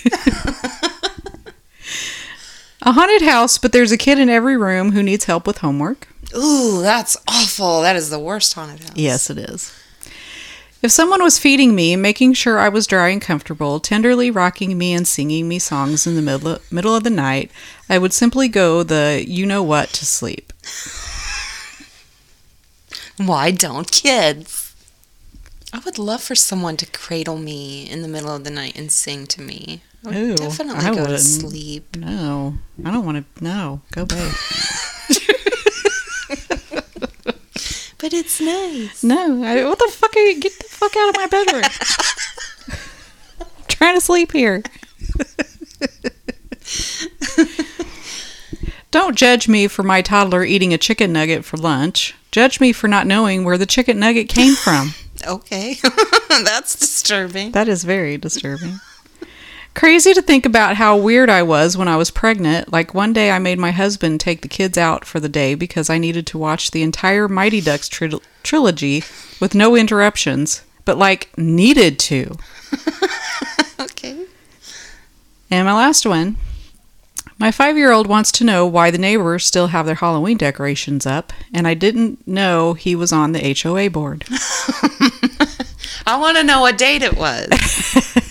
[2.83, 6.09] a haunted house, but there's a kid in every room who needs help with homework.
[6.37, 7.83] Ooh, that's awful.
[7.83, 8.97] That is the worst haunted house.
[8.97, 9.73] Yes, it is.
[10.85, 14.93] If someone was feeding me, making sure I was dry and comfortable, tenderly rocking me
[14.93, 17.51] and singing me songs in the middle middle of the night,
[17.89, 20.53] I would simply go the you know what to sleep.
[23.17, 24.75] Why don't kids?
[25.73, 28.93] I would love for someone to cradle me in the middle of the night and
[28.93, 29.81] sing to me.
[30.05, 31.21] I would definitely I go to wouldn't.
[31.21, 31.97] sleep.
[31.97, 33.43] No, I don't want to.
[33.43, 34.35] No, go babe.
[38.05, 39.03] But it's nice.
[39.03, 40.39] No, I, what the fuck are you?
[40.39, 41.63] Get the fuck out of my bedroom.
[43.67, 44.63] trying to sleep here.
[48.91, 52.15] Don't judge me for my toddler eating a chicken nugget for lunch.
[52.31, 54.93] Judge me for not knowing where the chicken nugget came from.
[55.27, 55.79] Okay.
[56.29, 57.53] That's disturbing.
[57.53, 58.81] That is very disturbing.
[59.75, 62.73] Crazy to think about how weird I was when I was pregnant.
[62.73, 65.91] Like one day I made my husband take the kids out for the day because
[65.91, 69.03] I needed to watch the entire Mighty Ducks tri- trilogy
[69.41, 72.37] with no interruptions, but like needed to.
[73.81, 74.27] Okay.
[75.51, 76.37] And my last one.
[77.39, 81.05] My five year old wants to know why the neighbors still have their Halloween decorations
[81.05, 84.25] up, and I didn't know he was on the HOA board.
[86.07, 87.49] I want to know what date it was.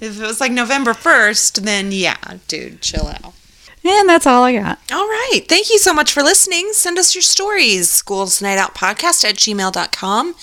[0.00, 2.16] if it was like November 1st, then yeah,
[2.48, 3.34] dude, chill out.
[3.82, 4.78] And that's all I got.
[4.92, 5.40] All right.
[5.48, 6.68] Thank you so much for listening.
[6.72, 8.02] Send us your stories.
[8.02, 10.34] Ghouls Night Out Podcast at gmail.com.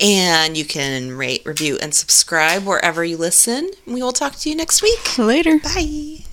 [0.00, 3.70] And you can rate, review, and subscribe wherever you listen.
[3.86, 5.18] We will talk to you next week.
[5.18, 5.58] Later.
[5.58, 6.24] Bye.